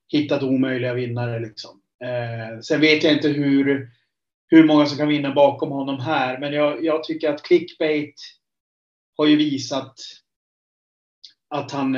hittat 0.08 0.42
omöjliga 0.42 0.94
vinnare. 0.94 1.40
Liksom. 1.40 1.80
Eh, 2.04 2.60
sen 2.60 2.80
vet 2.80 3.04
jag 3.04 3.12
inte 3.12 3.28
hur, 3.28 3.90
hur 4.48 4.64
många 4.64 4.86
som 4.86 4.98
kan 4.98 5.08
vinna 5.08 5.34
bakom 5.34 5.70
honom 5.70 6.00
här, 6.00 6.38
men 6.38 6.52
jag, 6.52 6.84
jag 6.84 7.04
tycker 7.04 7.30
att 7.30 7.42
clickbait 7.42 8.14
har 9.16 9.26
ju 9.26 9.36
visat 9.36 9.94
att 11.48 11.70
han, 11.70 11.96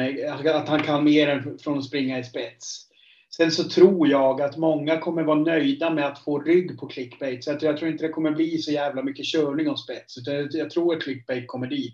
att 0.55 0.69
han 0.69 0.83
kan 0.83 1.05
mer 1.05 1.29
än 1.29 1.59
från 1.59 1.79
att 1.79 1.85
springa 1.85 2.19
i 2.19 2.25
spets. 2.25 2.89
Sen 3.37 3.51
så 3.51 3.65
tror 3.65 4.09
jag 4.09 4.41
att 4.43 4.57
många 4.57 4.99
kommer 4.99 5.23
vara 5.23 5.39
nöjda 5.39 5.91
med 5.91 6.07
att 6.07 6.25
få 6.25 6.39
rygg 6.39 6.79
på 6.79 6.87
clickbait. 6.87 7.45
Så 7.45 7.59
jag, 7.61 7.79
tror 7.79 7.91
inte 7.91 8.07
det 8.07 8.13
kommer 8.13 8.31
bli 8.31 8.59
så 8.59 8.73
jävla 8.73 9.03
mycket 9.03 9.27
körning 9.27 9.69
om 9.69 9.77
spets. 9.77 10.19
Utan 10.19 10.49
jag 10.53 10.71
tror 10.71 10.97
att 10.97 11.03
clickbait 11.03 11.47
kommer 11.47 11.67
dit. 11.67 11.93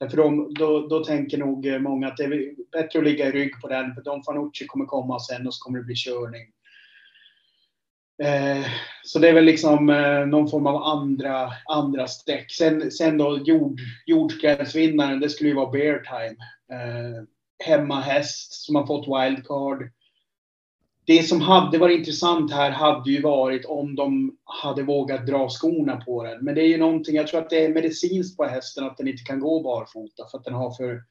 Därför 0.00 0.16
de, 0.16 0.54
då, 0.54 0.88
då 0.88 1.04
tänker 1.04 1.38
nog 1.38 1.80
många 1.80 2.08
att 2.08 2.16
det 2.16 2.24
är 2.24 2.54
bättre 2.72 2.98
att 2.98 3.04
ligga 3.04 3.28
i 3.28 3.32
rygg 3.32 3.60
på 3.60 3.68
den. 3.68 3.94
För 3.94 4.02
Don 4.02 4.22
Fanucci 4.24 4.66
kommer 4.66 4.84
komma 4.84 5.20
sen 5.20 5.46
och 5.46 5.54
så 5.54 5.64
kommer 5.64 5.78
det 5.78 5.84
bli 5.84 5.94
körning. 5.96 6.52
Eh, 8.22 8.66
så 9.02 9.18
det 9.18 9.28
är 9.28 9.34
väl 9.34 9.44
liksom 9.44 9.90
eh, 9.90 10.26
någon 10.26 10.50
form 10.50 10.66
av 10.66 10.82
andra, 10.82 11.52
andra 11.68 12.06
streck. 12.06 12.52
Sen, 12.52 12.90
sen 12.90 13.18
då 13.18 13.38
jord, 13.44 13.80
jordskrädsvinnaren, 14.06 15.20
det 15.20 15.30
skulle 15.30 15.50
ju 15.50 15.56
vara 15.56 15.70
Bear 15.70 15.98
Time. 15.98 16.36
Eh, 16.72 17.22
hemmahäst 17.64 18.52
som 18.52 18.74
har 18.74 18.86
fått 18.86 19.06
wildcard. 19.08 19.90
Det 21.06 21.22
som 21.22 21.40
hade 21.40 21.78
varit 21.78 21.98
intressant 21.98 22.52
här 22.52 22.70
hade 22.70 23.10
ju 23.10 23.22
varit 23.22 23.64
om 23.64 23.94
de 23.94 24.36
hade 24.44 24.82
vågat 24.82 25.26
dra 25.26 25.48
skorna 25.48 25.96
på 25.96 26.24
den. 26.24 26.44
Men 26.44 26.54
det 26.54 26.62
är 26.62 26.68
ju 26.68 26.78
någonting, 26.78 27.16
jag 27.16 27.26
tror 27.26 27.40
att 27.40 27.50
det 27.50 27.64
är 27.64 27.74
medicinskt 27.74 28.36
på 28.36 28.44
hästen 28.44 28.84
att 28.84 28.96
den 28.96 29.08
inte 29.08 29.22
kan 29.22 29.40
gå 29.40 29.62
barfota 29.62 30.26
för 30.30 30.38
att 30.38 30.44
den 30.44 30.54
har 30.54 30.70
för 30.70 31.02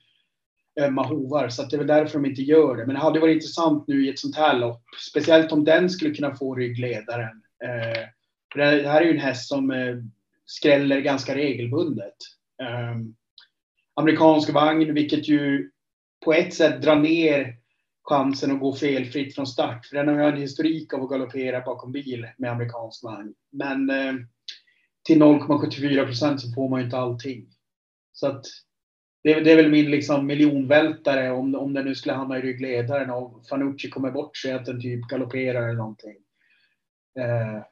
Eh, 0.80 0.86
ömma 0.86 1.04
hovar. 1.08 1.50
Så 1.50 1.64
det 1.64 1.76
är 1.76 1.78
väl 1.78 1.88
därför 1.88 2.20
de 2.20 2.30
inte 2.30 2.42
gör 2.42 2.78
det. 2.78 2.86
Men 2.86 2.96
det 2.96 3.02
hade 3.02 3.20
varit 3.20 3.34
intressant 3.36 3.88
nu 3.88 4.06
i 4.06 4.10
ett 4.10 4.20
sånt 4.20 4.36
här 4.36 4.60
lopp. 4.60 4.82
Speciellt 5.10 5.52
om 5.52 5.64
den 5.64 5.90
skulle 5.90 6.16
kunna 6.16 6.36
få 6.36 6.56
ryggledaren. 6.56 7.42
Eh, 7.64 8.04
för 8.54 8.60
det 8.60 8.90
här 8.90 9.02
är 9.02 9.06
ju 9.06 9.12
en 9.12 9.20
häst 9.20 9.48
som 9.48 9.72
eh, 9.72 9.96
skräller 10.46 11.02
ganska 11.02 11.36
regelbundet. 11.36 12.16
Eh, 12.62 12.96
amerikansk 13.96 14.50
vagn, 14.50 14.94
vilket 14.94 15.28
ju 15.28 15.72
på 16.26 16.34
ett 16.34 16.54
sätt 16.54 16.82
drar 16.82 16.96
ner 16.96 17.58
chansen 18.04 18.52
att 18.52 18.60
gå 18.60 18.76
felfritt 18.76 19.36
från 19.36 19.48
start. 19.48 19.86
För 19.86 19.96
den 19.96 20.08
har 20.08 20.16
ju 20.16 20.24
en 20.24 20.42
historik 20.42 20.94
av 20.94 21.04
att 21.04 21.10
galoppera 21.10 21.62
bakom 21.62 21.92
bil 21.92 22.28
med 22.38 22.52
amerikansk 22.52 23.04
vagn. 23.04 23.34
Men 23.52 23.90
eh, 23.90 24.14
till 25.04 25.22
0,74 25.22 26.06
procent 26.06 26.42
så 26.42 26.52
får 26.52 26.70
man 26.70 26.80
ju 26.80 26.86
inte 26.86 26.98
allting. 26.98 27.48
Så 28.14 28.28
att 28.28 28.46
det, 29.26 29.40
det 29.40 29.52
är 29.52 29.56
väl 29.56 29.72
min 29.72 29.92
liksom 29.92 30.28
miljonvältare 30.28 31.32
om, 31.32 31.56
om 31.56 31.74
den 31.74 31.86
nu 31.86 31.96
skulle 31.96 32.14
hamna 32.14 32.38
i 32.38 32.42
ryggledaren 32.42 33.10
och 33.10 33.48
Fanucci 33.48 33.90
kommer 33.90 34.12
bort 34.12 34.38
sig 34.38 34.54
att 34.54 34.66
den 34.66 34.82
typ 34.82 35.08
galopperar 35.08 35.64
eller 35.64 35.78
någonting. 35.78 36.18
Eh, 37.20 37.64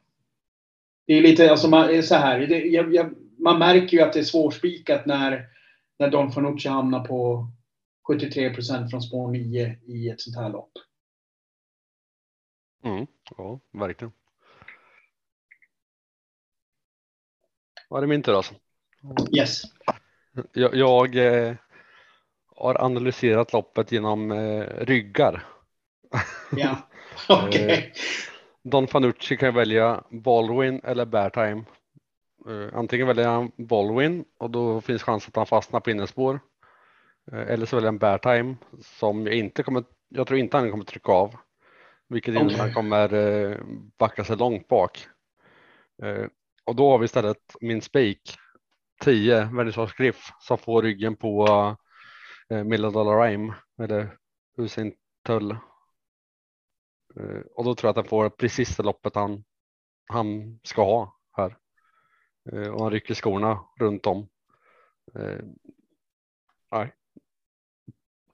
det 1.06 1.12
är 1.12 1.22
lite, 1.22 1.50
alltså 1.50 1.68
man, 1.68 2.02
så 2.02 2.14
här, 2.14 2.40
det, 2.40 2.58
jag, 2.58 2.94
jag, 2.94 3.14
man 3.38 3.58
märker 3.58 3.96
ju 3.96 4.02
att 4.02 4.12
det 4.12 4.18
är 4.18 4.24
svårspikat 4.24 5.06
när, 5.06 5.46
när 5.98 6.10
Don 6.10 6.32
Fanucci 6.32 6.68
hamnar 6.68 7.06
på 7.06 7.48
73 8.08 8.54
procent 8.54 8.90
från 8.90 9.02
spår 9.02 9.30
9 9.30 9.78
i 9.86 10.08
ett 10.08 10.20
sånt 10.20 10.36
här 10.36 10.50
lopp. 10.50 10.72
Mm, 12.84 13.06
ja, 13.36 13.60
verkligen. 13.72 14.12
Var 17.88 18.00
det 18.00 18.06
min 18.06 18.22
tur 18.22 18.36
alltså? 18.36 18.54
Yes. 19.36 19.62
Jag, 20.52 20.74
jag 20.74 21.16
eh, 21.16 21.54
har 22.56 22.84
analyserat 22.84 23.52
loppet 23.52 23.92
genom 23.92 24.32
eh, 24.32 24.66
ryggar. 24.78 25.46
Ja, 26.56 26.76
okej. 27.28 27.64
Okay. 27.64 27.92
Don 28.62 28.86
Fanucci 28.86 29.36
kan 29.36 29.54
välja 29.54 30.04
Baldwin 30.10 30.80
eller 30.84 31.04
Beartime. 31.04 31.64
Uh, 32.48 32.68
antingen 32.74 33.06
väljer 33.06 33.28
han 33.28 33.52
Baldwin 33.56 34.24
och 34.38 34.50
då 34.50 34.80
finns 34.80 35.02
chans 35.02 35.28
att 35.28 35.36
han 35.36 35.46
fastnar 35.46 35.80
på 35.80 35.90
innerspår. 35.90 36.40
Uh, 37.32 37.50
eller 37.50 37.66
så 37.66 37.76
väljer 37.76 37.88
han 37.88 37.98
Beartime 37.98 38.56
som 38.80 39.26
jag 39.26 39.36
inte 39.36 39.62
kommer. 39.62 39.84
Jag 40.08 40.26
tror 40.26 40.38
inte 40.38 40.56
han 40.56 40.70
kommer 40.70 40.84
trycka 40.84 41.12
av, 41.12 41.34
vilket 42.08 42.34
innebär 42.34 42.46
okay. 42.46 42.54
att 42.54 42.60
han 42.60 42.74
kommer 42.74 43.60
backa 43.98 44.24
sig 44.24 44.36
långt 44.36 44.68
bak. 44.68 45.06
och 46.64 46.76
då 46.76 46.90
har 46.90 46.98
vi 46.98 47.04
istället 47.04 47.56
min 47.60 47.82
spik 47.82 48.36
10 49.00 49.44
Vernissage 49.44 49.96
Griff 49.96 50.32
som 50.40 50.58
får 50.58 50.82
ryggen 50.82 51.16
på 51.16 51.46
uh, 52.52 52.64
Million 52.64 52.92
Dollar 52.92 53.22
Rhyme 53.22 53.54
eller 53.78 54.18
Hussein 54.56 54.94
Tull. 55.26 55.56
Uh, 57.20 57.40
och 57.54 57.64
då 57.64 57.74
tror 57.74 57.88
jag 57.88 57.90
att 57.90 57.96
han 57.96 58.08
får 58.08 58.30
precis 58.30 58.76
det 58.76 58.82
loppet 58.82 59.14
han, 59.14 59.44
han 60.06 60.60
ska 60.62 60.84
ha 60.84 61.18
här. 61.32 61.56
Uh, 62.52 62.68
och 62.68 62.82
han 62.82 62.90
rycker 62.90 63.14
skorna 63.14 63.64
runt 63.80 64.06
om. 64.06 64.28
Uh, 65.18 65.40
nej. 66.72 66.94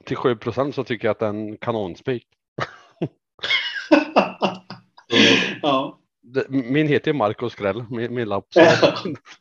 Till 0.04 0.16
7 0.16 0.36
procent 0.36 0.74
så 0.74 0.84
tycker 0.84 1.08
jag 1.08 1.12
att 1.12 1.18
det 1.18 1.26
är 1.26 1.30
en 1.30 1.56
kanonspik. 1.56 2.26
ja 5.62 5.99
min 6.48 6.88
heter 6.88 7.10
ju 7.10 7.18
Marcus 7.18 7.54
Grell, 7.54 7.84
min, 7.90 8.14
min 8.14 8.28
lapp. 8.28 8.46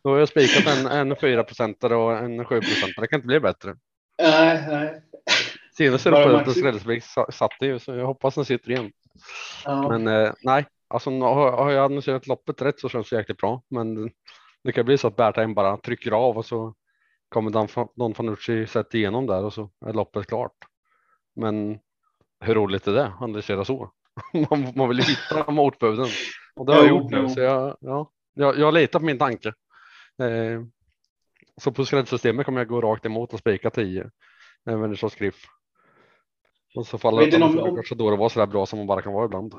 då 0.04 0.10
har 0.10 0.18
jag 0.18 0.30
spikat 0.30 0.78
en, 0.78 0.88
en 0.88 1.16
4 1.16 1.44
procentare 1.44 1.96
och 1.96 2.18
en 2.18 2.46
7 2.46 2.60
procentare. 2.62 3.02
Det 3.02 3.08
kan 3.08 3.18
inte 3.18 3.28
bli 3.28 3.40
bättre. 3.40 3.76
Nej, 4.22 4.64
nej. 4.68 5.02
Senaste 5.78 6.10
loppet 6.10 6.56
Grellspik 6.56 7.04
satt 7.30 7.52
det 7.60 7.66
ju, 7.66 7.80
så 7.80 7.96
jag 7.96 8.06
hoppas 8.06 8.36
den 8.36 8.46
sitter 8.46 8.72
igen. 8.72 8.92
Ja. 9.66 9.90
Men 9.90 10.08
eh, 10.08 10.34
nej, 10.44 10.66
alltså 10.88 11.10
har, 11.10 11.52
har 11.52 11.72
jag 11.72 11.86
annonserat 11.86 12.28
loppet 12.28 12.62
rätt 12.62 12.80
så 12.80 12.90
känns 12.90 13.10
det 13.10 13.16
jäkligt 13.16 13.38
bra. 13.38 13.62
Men 13.70 14.12
det 14.64 14.72
kan 14.72 14.86
bli 14.86 14.98
så 14.98 15.08
att 15.08 15.16
Bertheim 15.16 15.54
bara 15.54 15.78
trycker 15.78 16.12
av 16.12 16.38
och 16.38 16.46
så 16.46 16.74
kommer 17.30 17.52
Don, 17.52 17.68
Don 17.96 18.14
Fanucci 18.14 18.68
sätta 18.68 18.98
igenom 18.98 19.28
där 19.28 19.44
och 19.44 19.54
så 19.54 19.70
är 19.86 19.94
loppet 19.94 20.28
klart. 20.28 20.56
Men 21.36 21.80
hur 22.40 22.56
roligt 22.56 22.88
är 22.88 22.94
det? 22.94 23.14
Analysera 23.20 23.66
så. 23.66 23.92
man, 24.50 24.74
man 24.76 24.90
vill 24.90 25.00
hitta 25.00 25.52
motbuden. 25.52 26.08
Och 26.60 26.66
det 26.66 26.74
har 26.74 26.80
jag 26.80 26.90
gjort 26.90 27.12
nu, 27.12 27.30
så 27.30 27.40
jag, 27.40 27.78
ja, 27.80 28.12
jag, 28.34 28.60
jag 28.60 28.74
litar 28.74 29.00
på 29.00 29.06
min 29.06 29.18
tanke. 29.18 29.54
Eh, 30.22 30.62
så 31.62 31.72
på 31.72 31.86
skrädsystemet 31.86 32.46
kommer 32.46 32.60
jag 32.60 32.68
gå 32.68 32.82
rakt 32.82 33.06
emot 33.06 33.34
och 33.34 33.40
spika 33.40 33.70
10. 33.70 34.10
Även 34.66 34.98
så 34.98 35.10
skrift. 35.10 35.46
Och 36.76 36.88
så 36.88 36.98
faller 36.98 37.32
det 37.32 37.44
om, 37.44 37.60
om... 37.60 37.76
kanske 37.76 37.96
då 37.96 38.12
det 38.12 38.18
var 38.18 38.30
så 38.30 38.40
där 38.40 38.48
bra 38.48 38.66
som 38.66 38.80
man 38.80 38.88
bara 38.88 39.02
kan 39.02 39.14
vara 39.14 39.26
ibland. 39.26 39.54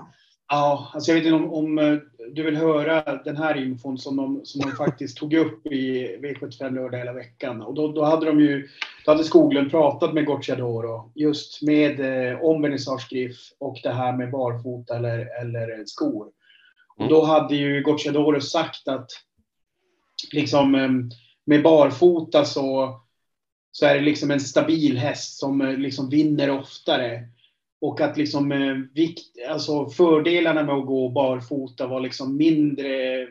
Ja, 0.48 0.90
alltså 0.94 1.10
jag 1.10 1.16
vet 1.16 1.24
inte 1.24 1.36
om, 1.36 1.52
om 1.52 1.78
eh, 1.78 1.98
du 2.32 2.42
vill 2.42 2.56
höra 2.56 3.22
den 3.24 3.36
här 3.36 3.56
infon 3.56 3.98
som 3.98 4.16
de, 4.16 4.40
som 4.44 4.60
de 4.60 4.76
faktiskt 4.76 5.16
tog 5.18 5.34
upp 5.34 5.66
i 5.66 6.08
V75 6.16 6.74
lördag 6.74 6.98
hela 6.98 7.12
veckan. 7.12 7.62
Och 7.62 7.74
då, 7.74 7.92
då 7.92 8.04
hade 8.04 8.26
de 8.26 8.40
ju, 8.40 8.68
då 9.04 9.10
hade 9.10 9.24
Skoglund 9.24 9.70
pratat 9.70 10.14
med 10.14 10.26
Gocciadoro 10.26 11.12
just 11.14 11.62
med 11.62 12.00
eh, 12.00 12.40
om 12.44 12.62
vernissagegriff 12.62 13.36
och 13.58 13.78
det 13.82 13.92
här 13.92 14.16
med 14.16 14.30
barfota 14.30 14.96
eller, 14.96 15.40
eller 15.40 15.84
skor. 15.84 16.26
Och 17.00 17.08
då 17.08 17.24
hade 17.24 17.56
ju 17.56 17.82
Gocciadoro 17.82 18.40
sagt 18.40 18.88
att 18.88 19.10
liksom 20.32 20.74
ehm, 20.74 21.10
med 21.44 21.62
barfota 21.62 22.44
så, 22.44 23.00
så 23.72 23.86
är 23.86 23.94
det 23.94 24.00
liksom 24.00 24.30
en 24.30 24.40
stabil 24.40 24.98
häst 24.98 25.38
som 25.38 25.60
eh, 25.60 25.78
liksom 25.78 26.10
vinner 26.10 26.50
oftare. 26.50 27.28
Och 27.80 28.00
att 28.00 28.16
liksom 28.16 28.52
eh, 28.52 28.76
vikt, 28.94 29.26
alltså 29.48 29.90
fördelarna 29.90 30.62
med 30.62 30.74
att 30.74 30.86
gå 30.86 31.08
barfota 31.08 31.86
var 31.86 32.00
liksom 32.00 32.36
mindre. 32.36 33.26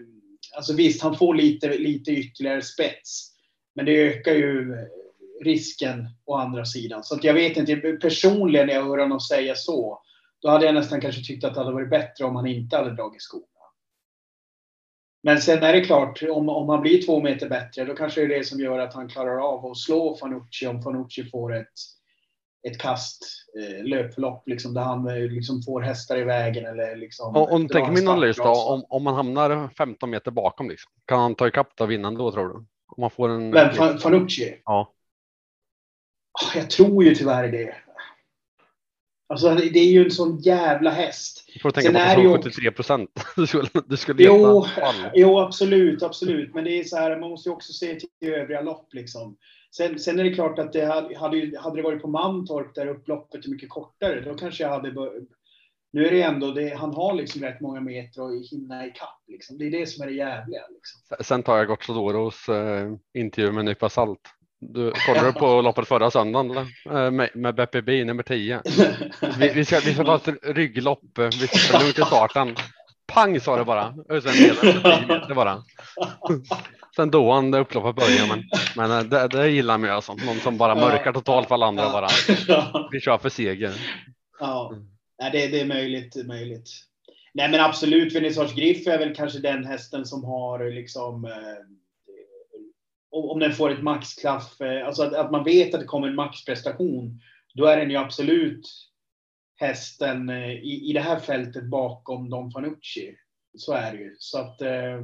Alltså 0.56 0.74
visst, 0.74 1.02
han 1.02 1.16
får 1.16 1.36
lite, 1.36 1.78
lite 1.78 2.12
ytterligare 2.12 2.62
spets. 2.62 3.32
Men 3.76 3.86
det 3.86 4.02
ökar 4.02 4.34
ju 4.34 4.74
eh, 4.74 4.86
risken 5.44 6.08
å 6.26 6.36
andra 6.36 6.66
sidan. 6.66 7.04
Så 7.04 7.16
att 7.16 7.24
jag 7.24 7.34
vet 7.34 7.58
inte, 7.58 7.76
personligen 7.76 8.68
när 8.68 8.74
jag 8.74 8.86
hör 8.86 8.98
honom 8.98 9.20
säga 9.20 9.56
så, 9.56 10.02
då 10.42 10.50
hade 10.50 10.66
jag 10.66 10.76
nästan 10.76 11.02
kanske 11.02 11.24
tyckt 11.24 11.44
att 11.44 11.54
det 11.54 11.60
hade 11.60 11.74
varit 11.74 11.90
bättre 11.90 12.26
om 12.26 12.36
han 12.36 12.48
inte 12.48 12.78
hade 12.78 12.96
dragit 12.96 13.22
skor. 13.22 13.49
Men 15.24 15.42
sen 15.42 15.64
är 15.64 15.74
det 15.74 15.82
klart, 15.82 16.24
om, 16.30 16.50
om 16.50 16.70
han 16.70 16.82
blir 16.82 17.02
två 17.02 17.22
meter 17.22 17.50
bättre, 17.50 17.86
då 17.86 17.96
kanske 17.96 18.22
det 18.22 18.36
är 18.36 18.38
det 18.40 18.44
som 18.44 18.60
gör 18.60 18.80
att 18.80 18.94
han 18.94 19.10
klarar 19.10 19.38
av 19.54 19.66
att 19.66 19.78
slå 19.78 20.16
Fanucci 20.16 20.68
om 20.68 20.82
Fanucci 20.82 21.24
får 21.24 21.56
ett, 21.56 21.74
ett 22.68 22.78
kast, 22.78 23.24
eh, 23.60 23.84
löpförlopp, 23.84 24.48
liksom, 24.48 24.74
där 24.74 24.82
han 24.82 25.08
eh, 25.08 25.16
liksom 25.16 25.62
får 25.62 25.82
hästar 25.82 26.18
i 26.18 26.24
vägen. 26.24 26.66
Eller 26.66 26.96
liksom, 26.96 27.36
och, 27.36 27.52
om 27.52 27.62
du 27.62 27.74
tänker 27.74 27.92
min 27.92 28.08
analys 28.08 28.38
då, 28.38 28.44
om, 28.44 28.84
om 28.90 29.04
man 29.04 29.16
hamnar 29.16 29.70
15 29.78 30.10
meter 30.10 30.32
bakom, 30.32 30.70
liksom, 30.70 30.92
kan 31.06 31.20
han 31.20 31.36
ta 31.36 31.48
ikapp 31.48 31.72
då 31.76 31.86
vinna 31.86 32.12
då 32.12 32.32
tror 32.32 32.48
du? 32.48 32.56
Om 32.88 33.02
man 33.02 33.10
får 33.10 33.30
en... 33.30 33.50
Men 33.50 34.00
Fanucci? 34.00 34.62
Ja. 34.66 34.94
Ah, 36.32 36.58
jag 36.58 36.70
tror 36.70 37.04
ju 37.04 37.16
tyvärr 37.16 37.48
det. 37.48 37.76
Alltså 39.30 39.56
det 39.56 39.80
är 39.80 39.92
ju 39.92 40.04
en 40.04 40.12
sån 40.12 40.38
jävla 40.40 40.90
häst. 40.90 41.44
Du 41.54 41.60
får 41.60 41.72
tänka 41.72 41.92
Sen 41.92 42.24
på 42.24 42.34
att 42.34 42.44
73 42.44 42.72
procent. 42.72 43.10
Du 43.36 43.48
skulle, 43.48 43.70
du 43.88 43.98
skulle 43.98 44.24
jo, 44.24 44.66
jo, 45.14 45.40
absolut, 45.40 46.04
absolut. 46.04 46.54
Men 46.54 46.64
det 46.64 46.80
är 46.80 46.84
så 46.84 46.98
här, 46.98 47.20
man 47.20 47.30
måste 47.30 47.50
ju 47.50 47.54
också 47.54 47.74
se 47.74 48.00
till 48.00 48.34
övriga 48.34 48.62
lopp 48.62 48.94
liksom. 48.94 49.38
Sen, 49.76 50.00
sen 50.00 50.20
är 50.20 50.24
det 50.24 50.34
klart 50.34 50.60
att 50.60 50.74
det 50.74 50.86
hade, 50.86 51.18
hade, 51.18 51.76
det 51.76 51.82
varit 51.82 52.02
på 52.02 52.08
Mantorp 52.08 52.76
där 52.76 52.88
upploppet 52.88 53.46
är 53.46 53.50
mycket 53.50 53.70
kortare, 53.70 54.22
då 54.22 54.34
kanske 54.36 54.64
jag 54.64 54.70
hade 54.70 54.92
nu 55.92 56.08
är 56.08 56.12
det 56.12 56.22
ändå, 56.22 56.52
det, 56.52 56.76
han 56.76 56.94
har 56.94 57.14
liksom 57.14 57.42
rätt 57.42 57.62
många 57.62 57.82
meter 57.82 58.22
att 58.22 58.50
hinna 58.52 58.88
ikapp. 58.88 59.24
Liksom. 59.28 59.58
Det 59.58 59.66
är 59.66 59.72
det 59.72 59.86
som 59.86 60.04
är 60.04 60.08
det 60.08 60.14
jävliga. 60.14 60.62
Liksom. 60.70 61.26
Sen 61.26 61.44
tar 61.44 61.58
jag 61.58 61.68
Gocciadoros 61.68 62.50
eh, 62.50 62.94
intervju 63.14 63.52
med 63.52 63.60
en 63.60 63.66
nypa 63.66 63.90
salt. 63.90 64.20
Du 64.62 64.92
kollade 64.92 65.34
på 65.34 65.62
loppet 65.62 65.88
förra 65.88 66.12
söndagen 66.12 66.58
eh, 66.86 67.12
med, 67.12 67.30
med 67.34 67.56
BPB 67.56 68.06
nummer 68.06 68.24
10. 68.24 68.62
Vi, 69.40 69.50
vi, 69.54 69.66
ska, 69.66 69.80
vi 69.80 69.94
ska 69.94 70.04
ta 70.04 70.16
ett 70.16 70.38
rygglopp. 70.44 71.04
Vi 71.16 71.48
ska 71.48 71.80
lugnt 71.80 72.00
i 72.00 72.02
starten. 72.02 72.56
Pang 73.08 73.40
sa 73.40 73.58
det 73.58 73.66
bara. 73.66 73.88
Och 74.10 74.24
sen 74.24 74.58
det 75.28 75.36
bara. 75.36 75.64
Sen 76.96 77.12
då 77.12 77.32
han 77.32 77.54
upploppet 77.54 77.96
började. 77.96 78.28
Men, 78.28 78.44
men 78.76 78.92
eh, 78.92 79.04
det, 79.04 79.28
det 79.28 79.50
gillar 79.50 79.78
man 79.78 79.90
ju 79.90 79.96
alltså. 79.96 80.14
Någon 80.14 80.36
som 80.36 80.58
bara 80.58 80.76
mörkar 80.76 81.14
totalt 81.14 81.48
för 81.48 81.56
alla 81.56 81.66
andra 81.66 81.92
bara. 81.92 82.08
Vi 82.92 83.00
kör 83.00 83.18
för 83.18 83.30
seger. 83.30 83.74
Ja, 84.40 84.74
det, 85.18 85.48
det 85.48 85.62
är 85.62 85.66
möjligt. 85.66 86.28
möjligt. 86.28 86.70
Nej, 87.34 87.50
men 87.50 87.60
absolut. 87.60 88.16
Vernissage 88.16 88.56
Griff 88.56 88.88
är 88.88 88.98
väl 88.98 89.16
kanske 89.16 89.40
den 89.40 89.66
hästen 89.66 90.06
som 90.06 90.24
har 90.24 90.72
liksom 90.72 91.26
eh, 91.26 91.32
om 93.12 93.40
den 93.40 93.54
får 93.54 93.72
ett 93.72 93.84
maxklaff, 93.84 94.62
eh, 94.62 94.88
alltså 94.88 95.04
att, 95.04 95.14
att, 95.14 95.32
man 95.32 95.44
vet 95.44 95.74
att 95.74 95.80
det 95.80 95.86
kommer 95.86 96.08
en 96.08 96.16
maxprestation, 96.16 97.20
då 97.54 97.66
är 97.66 97.78
den 97.78 97.90
ju 97.90 97.98
absolut 97.98 98.68
hästen 99.56 100.30
eh, 100.30 100.52
i, 100.52 100.90
i 100.90 100.94
det 100.94 101.02
här 101.02 101.20
fältet 101.20 101.64
bakom 101.64 102.30
Don 102.30 102.52
Fanucci. 102.52 103.16
Så 103.58 103.74
är 103.74 103.92
det 103.92 103.98
ju. 103.98 104.16
Så 104.20 104.40
att 104.40 104.62
eh, 104.62 105.02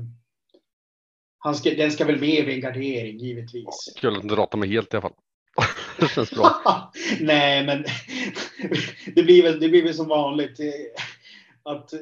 han 1.38 1.56
ska, 1.56 1.70
den 1.70 1.92
ska 1.92 2.06
väl 2.06 2.20
med 2.20 2.46
vid 2.46 2.56
en 2.56 2.62
gardering 2.62 3.18
givetvis. 3.18 3.94
Kul 3.98 4.18
att 4.18 4.30
du 4.30 4.36
ratar 4.36 4.58
mig 4.58 4.70
helt 4.70 4.94
i 4.94 4.98
alla 4.98 5.02
fall. 5.02 5.18
det 6.00 6.08
känns 6.08 6.32
bra. 6.32 6.92
Nej, 7.22 7.66
men 7.66 7.86
det 9.16 9.24
blir 9.24 9.44
väl, 9.44 9.60
det 9.60 9.70
blir 9.70 9.84
väl 9.84 9.94
som 9.94 10.08
vanligt. 10.08 10.60
Eh, 10.60 10.66
att 11.64 11.94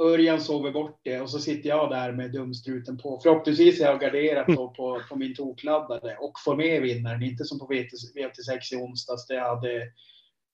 Örjan 0.00 0.40
sover 0.40 0.70
bort 0.70 1.00
det 1.02 1.20
och 1.20 1.30
så 1.30 1.38
sitter 1.38 1.68
jag 1.68 1.90
där 1.90 2.12
med 2.12 2.32
dumstruten 2.32 2.98
på. 2.98 3.20
Förhoppningsvis 3.22 3.80
är 3.80 3.84
jag 3.84 4.00
garderat 4.00 4.46
då 4.46 4.68
på, 4.68 5.00
på 5.08 5.16
min 5.16 5.34
tokladdare 5.34 6.16
och 6.16 6.32
får 6.44 6.56
med 6.56 6.82
vinnaren. 6.82 7.22
Inte 7.22 7.44
som 7.44 7.58
på 7.58 7.66
VT6 7.66 8.74
i 8.74 8.76
onsdags 8.76 9.26
där 9.26 9.34
jag, 9.34 9.56
hade, 9.56 9.82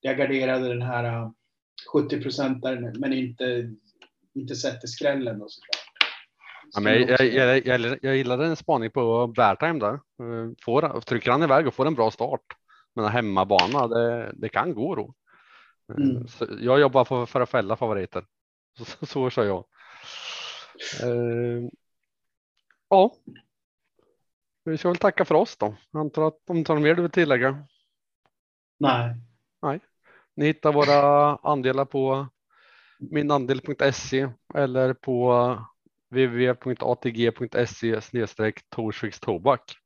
jag 0.01 0.19
garderade 0.19 0.69
den 0.69 0.83
här 0.83 1.31
70 1.93 2.23
procent 2.23 2.63
där, 2.63 2.93
men 2.99 3.13
inte, 3.13 3.73
inte 4.35 4.55
sätter 4.55 4.89
skrällen 4.89 5.39
då 5.39 5.49
såklart. 5.49 5.91
Ja, 6.73 6.81
men 6.81 6.93
jag, 6.93 7.35
jag, 7.35 7.67
jag, 7.67 7.99
jag 8.03 8.17
gillade 8.17 8.47
en 8.47 8.57
spaning 8.57 8.91
på 8.91 9.27
Bertheim 9.27 9.79
där. 9.79 9.93
Eh, 9.93 10.51
får, 10.65 11.01
trycker 11.01 11.31
han 11.31 11.43
iväg 11.43 11.67
och 11.67 11.75
får 11.75 11.87
en 11.87 11.95
bra 11.95 12.11
start. 12.11 12.45
Men 12.95 13.05
en 13.05 13.11
hemmabana, 13.11 13.89
det, 13.89 14.33
det 14.35 14.49
kan 14.49 14.75
gå 14.75 14.95
då. 14.95 15.15
Eh, 15.93 15.97
Mm. 15.97 16.27
Jag 16.61 16.81
jobbar 16.81 17.05
för, 17.05 17.27
för 17.27 17.41
att 17.41 17.51
fälla 17.51 17.77
favoriter. 17.77 18.25
Så, 19.03 19.31
kör 19.31 19.45
jag. 19.45 19.65
Eh, 21.03 21.69
ja. 22.89 23.15
Vi 24.65 24.79
ska 24.79 24.89
väl 24.89 24.97
tacka 24.97 25.25
för 25.25 25.35
oss 25.35 25.57
då. 25.57 25.77
Jag 25.91 26.01
antar 26.01 26.29
att 26.29 26.41
om 26.47 26.65
har 26.69 26.79
mer 26.79 26.95
du 26.95 27.03
vill 27.03 27.11
tillägga. 27.11 27.67
Nej. 28.79 29.81
Ni 30.37 30.47
hittar 30.47 30.73
våra 30.73 31.37
andelar 31.37 31.85
på 31.85 32.29
minandel.se 32.99 34.29
eller 34.55 34.95
på 34.95 35.57
www.atg.se 36.11 38.01
snedstreck 38.01 38.61
Torsviks 38.69 39.21
Tobak. 39.21 39.77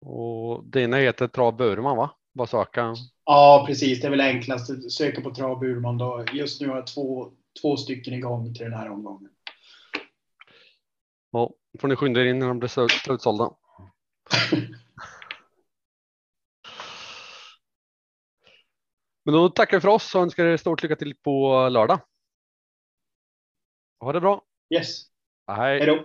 Och 0.00 0.64
dina 0.64 0.96
heter 0.96 1.28
Trav 1.28 1.56
Burman 1.56 1.96
va? 1.96 2.10
Bara 2.34 2.46
söka. 2.46 2.94
Ja, 3.24 3.64
precis. 3.66 4.00
Det 4.00 4.06
är 4.06 4.10
väl 4.10 4.20
enklast. 4.20 4.92
Söka 4.92 5.20
på 5.20 5.34
Trav 5.34 5.58
Burman 5.58 5.98
då. 5.98 6.24
Just 6.32 6.60
nu 6.60 6.68
har 6.68 6.76
jag 6.76 6.86
två, 6.86 7.32
två 7.60 7.76
stycken 7.76 8.14
igång 8.14 8.54
till 8.54 8.64
den 8.64 8.72
här 8.72 8.90
omgången. 8.90 9.30
Ja, 11.30 11.54
får 11.80 11.88
ni 11.88 11.96
skynda 11.96 12.20
er 12.20 12.24
in 12.24 12.38
när 12.38 12.48
de 12.48 12.58
blir 12.58 12.68
slut- 12.68 12.90
slutsålda. 12.90 13.50
Men 19.24 19.34
då 19.34 19.48
tackar 19.48 19.76
vi 19.76 19.80
för 19.80 19.88
oss 19.88 20.14
och 20.14 20.22
önskar 20.22 20.44
er 20.46 20.56
stort 20.56 20.82
lycka 20.82 20.96
till 20.96 21.16
på 21.16 21.68
lördag. 21.68 22.00
Ha 24.00 24.12
det 24.12 24.20
bra. 24.20 24.42
Yes. 24.74 25.02
Hej. 25.46 25.78
Hej 25.78 25.86
då. 25.86 26.04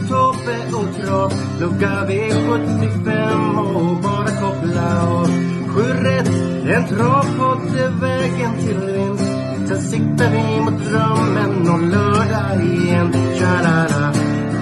kaffe 0.41 0.75
och 0.75 0.95
Trav 0.95 1.33
Lucka 1.59 2.05
V75 2.07 3.75
och 3.75 4.01
bara 4.01 4.27
koppla 4.27 5.07
av 5.07 5.27
Sju 5.67 5.81
rätt, 5.81 6.27
en 6.75 6.87
travpott 6.87 7.75
är 7.75 8.01
vägen 8.01 8.57
till 8.59 8.79
vinst. 8.79 9.23
Sen 9.67 9.81
siktar 9.81 10.31
vi 10.31 10.61
mot 10.61 10.83
drömmen 10.89 11.69
och 11.69 11.81
lördag 11.81 12.63
igen. 12.63 13.13
Tja-la-la. 13.39 14.13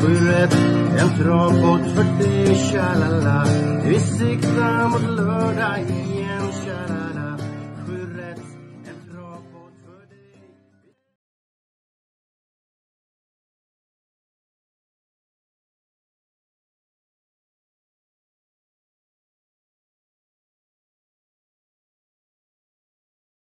Sju 0.01 0.27
rätt, 0.27 0.57
en 0.99 1.23
travpott 1.23 1.95
för 1.95 2.03
dig 2.03 2.55
Tja-la-la. 2.55 3.45
Vi 3.85 3.99
siktar 3.99 4.87
mot 4.87 5.17
lördag 5.17 5.79
igen. 5.79 6.08